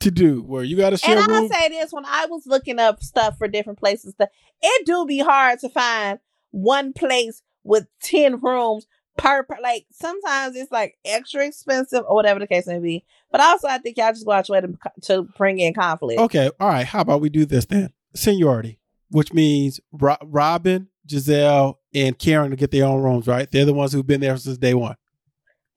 [0.00, 0.42] to do?
[0.42, 3.38] Where you got to share And I'll say this: when I was looking up stuff
[3.38, 4.30] for different places, that
[4.62, 6.18] it do be hard to find
[6.50, 9.56] one place with ten rooms per, per.
[9.62, 13.04] Like sometimes it's like extra expensive or whatever the case may be.
[13.30, 16.20] But also, I think y'all just go out your way to, to bring in conflict.
[16.20, 16.86] Okay, all right.
[16.86, 17.92] How about we do this then?
[18.14, 23.26] Seniority, which means Ro- Robyn, Gizelle, and Karen to get their own rooms.
[23.26, 23.50] Right?
[23.50, 24.96] They're the ones who've been there since day one.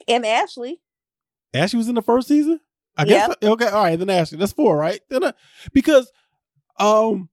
[0.07, 0.81] And Ashley,
[1.53, 2.59] Ashley was in the first season.
[2.97, 3.33] I guess.
[3.41, 3.67] Okay.
[3.67, 3.97] All right.
[3.97, 4.37] Then Ashley.
[4.37, 4.99] That's four, right?
[5.09, 5.31] Then uh,
[5.73, 6.11] because
[6.77, 7.29] um,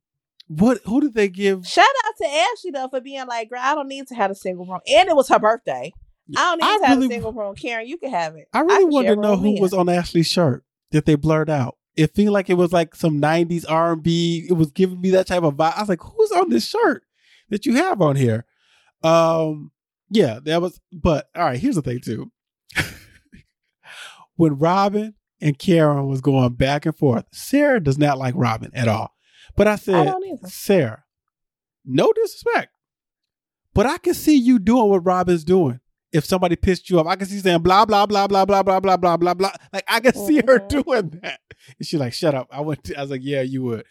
[0.49, 0.81] what?
[0.85, 1.67] Who did they give?
[1.67, 4.35] shout out to Ashley though for being like, "Girl, I don't need to have a
[4.35, 5.93] single room," and it was her birthday.
[6.37, 7.55] I don't need I to have a single room.
[7.55, 8.49] Karen, you can have it.
[8.53, 11.77] I really want to know who with was on Ashley's shirt that they blurred out.
[11.97, 14.47] It felt like it was like some '90s R&B.
[14.49, 15.77] It was giving me that type of vibe.
[15.77, 17.05] I was like, "Who's on this shirt
[17.49, 18.45] that you have on here?"
[19.03, 19.73] Um,
[20.11, 20.81] yeah, that was.
[20.93, 22.31] But all right, here's the thing too.
[24.37, 28.89] when Robyn and Karen was going back and forth, Sarah does not like Robyn at
[28.89, 29.13] all.
[29.57, 30.49] But I I said, don't.
[30.49, 31.05] Sarah,
[31.85, 32.73] no disrespect,
[33.75, 35.81] but I can see you doing what Robyn's doing.
[36.13, 38.81] If somebody pissed you off, I can see saying blah blah blah blah blah blah
[38.81, 39.53] blah blah blah blah.
[39.73, 41.41] Like I can see her doing that.
[41.79, 42.85] And she's like, "Shut up." I went.
[42.85, 43.85] To, I was like, "Yeah, you would."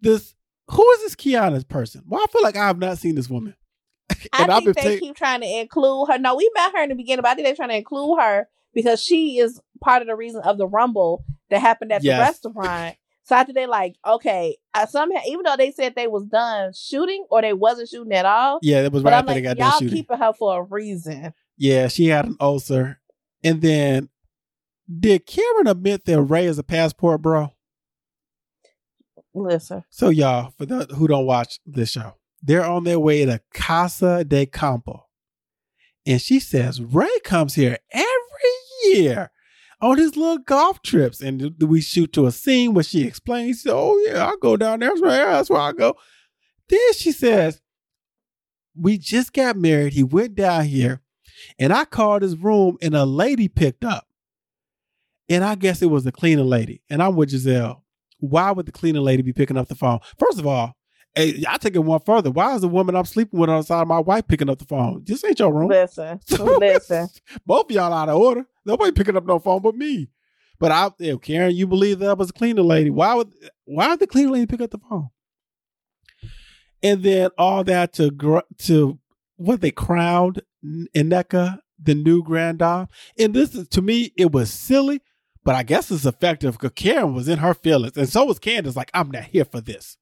[0.00, 0.34] This
[0.70, 2.02] who is this Kiana's person?
[2.06, 3.54] Well, I feel like I have not seen this woman.
[4.32, 6.18] I And I've think they keep trying to include her.
[6.18, 8.48] No, we met her in the beginning, but I think they're trying to include her
[8.74, 12.40] because she is part of the reason of the rumble that happened at Yes.
[12.42, 12.96] the restaurant.
[13.24, 16.72] So I think they like, okay, uh, somehow even though they said they was done
[16.74, 19.56] shooting or they wasn't shooting at all, Yeah, it was right after like, they got
[19.58, 19.96] y'all done shooting.
[19.96, 21.32] keeping her for a reason.
[21.56, 23.00] Yeah, she had an ulcer.
[23.44, 24.08] And then
[24.98, 27.52] did Karen admit that Ray is a passport bro?
[29.32, 33.40] Listen, So y'all, for the who don't watch this show, they're on their way to
[33.52, 35.06] Casa de Campo.
[36.06, 38.06] And she says, Ray comes here every
[38.84, 39.30] year
[39.80, 41.20] on his little golf trips.
[41.20, 44.90] And we shoot to a scene where she explains, Oh, yeah, I'll go down there.
[44.90, 45.96] That's where, that's where I go.
[46.68, 47.60] Then she says,
[48.74, 49.92] We just got married.
[49.92, 51.02] He went down here,
[51.58, 54.06] and I called his room, and a lady picked up.
[55.28, 56.82] And I guess it was the cleaning lady.
[56.90, 57.82] And I'm with Gizelle.
[58.18, 60.00] Why would the cleaning lady be picking up the phone?
[60.18, 60.74] First of all,
[61.14, 62.30] Hey, I take it one further.
[62.30, 64.58] Why is the woman I'm sleeping with on the side of my wife picking up
[64.58, 65.02] the phone?
[65.04, 65.68] This ain't your room.
[65.68, 67.08] Listen, listen.
[67.44, 68.46] Both of y'all out of order.
[68.64, 70.08] Nobody picking up no phone but me.
[70.58, 72.90] But I, if Karen, you believe that I was a cleaner lady.
[72.90, 73.32] Why would
[73.64, 75.08] why would the cleaner lady pick up the phone?
[76.82, 78.98] And then all that to gr- to
[79.36, 82.88] what they crowned Nneka the new grand dame.
[83.18, 85.00] And this is to me, it was silly,
[85.44, 88.76] but I guess it's effective because Karen was in her feelings, and so was Candace.
[88.76, 89.96] Like I'm not here for this.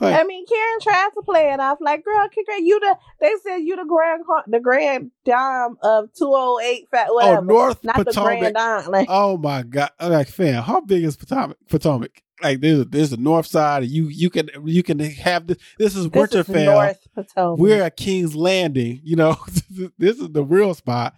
[0.00, 2.58] Like, I mean, Karen tried to play it off like, "Girl, her.
[2.58, 7.08] You the they said you the grand the grand dame of two oh eight fat
[7.10, 8.38] oh, whatever, oh, North not the Potomac.
[8.38, 9.90] grand dame." Like, Oh my god!
[10.00, 11.56] Like, fam, how big is Potomac?
[11.68, 12.22] Potomac?
[12.42, 15.58] Like, there's a, there's the north side, you you can you can have this.
[15.78, 16.48] This is this winter is.
[16.48, 17.58] North Potomac.
[17.58, 19.00] We're at King's Landing.
[19.04, 19.36] You know,
[19.98, 21.14] this is the real spot.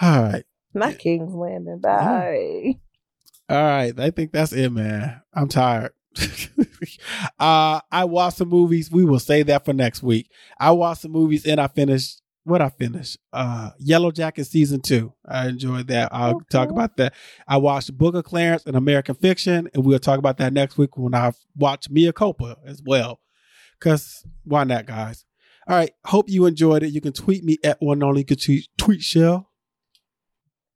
[0.00, 0.44] All right,
[0.74, 1.78] not King's Landing.
[1.80, 2.74] Bye.
[3.48, 3.98] all right.
[3.98, 5.22] I think that's it, man.
[5.32, 5.92] I'm tired.
[7.38, 8.90] uh, I watched some movies.
[8.90, 10.30] We will say that for next week.
[10.58, 13.18] I watched some movies and I finished what I finished.
[13.32, 15.12] Uh, Yellow Jacket season two.
[15.24, 16.08] I enjoyed that.
[16.12, 16.46] I'll Okay.
[16.50, 17.14] talk about that.
[17.46, 20.96] I watched Book of Clarence and American Fiction, and we'll talk about that next week
[20.96, 23.20] when I watch Mea Culpa as well.
[23.80, 25.24] Cause why not, guys?
[25.68, 25.92] All right.
[26.04, 26.88] Hope you enjoyed it.
[26.92, 29.51] You can tweet me at one only tweet, tweet shell.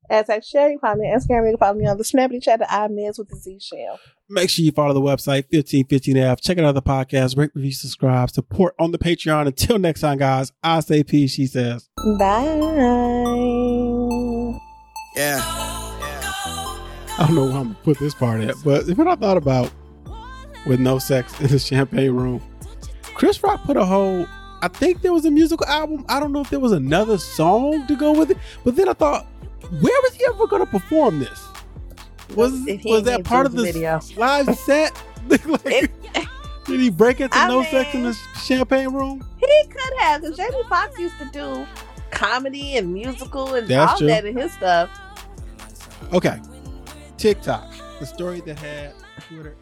[0.09, 1.45] As I share, you find me on Instagram.
[1.45, 3.99] You can follow me on the Snappy Chat at iMiz with the Z Shell.
[4.29, 6.41] Make sure you follow the website 1515F.
[6.41, 9.47] Check out other podcasts, rate, review, subscribe, support on the Patreon.
[9.47, 10.51] Until next time, guys.
[10.63, 11.33] I say peace.
[11.33, 11.89] She says.
[12.17, 12.43] Bye.
[15.15, 15.41] Yeah.
[17.19, 19.71] I don't know where I'm gonna put this part at, but if I thought about
[20.67, 22.41] with no sex in the champagne room,
[23.15, 24.27] Chris Rock put a whole.
[24.61, 26.05] I think there was a musical album.
[26.09, 28.93] I don't know if there was another song to go with it, but then I
[28.93, 29.25] thought,
[29.71, 31.45] where was he ever going to perform this?
[32.35, 32.51] Was
[32.85, 34.15] was that part of the videos.
[34.17, 35.01] live set?
[35.27, 35.91] Like, It-
[36.65, 39.25] did he break into I no sex in mean- the champagne room?
[39.39, 41.65] He could have, because Jamie Foxx used to do
[42.11, 44.07] comedy and musical and That's all true.
[44.07, 44.89] that in his stuff.
[46.13, 46.39] Okay,
[47.17, 48.93] TikTok, the story that had
[49.27, 49.55] Twitter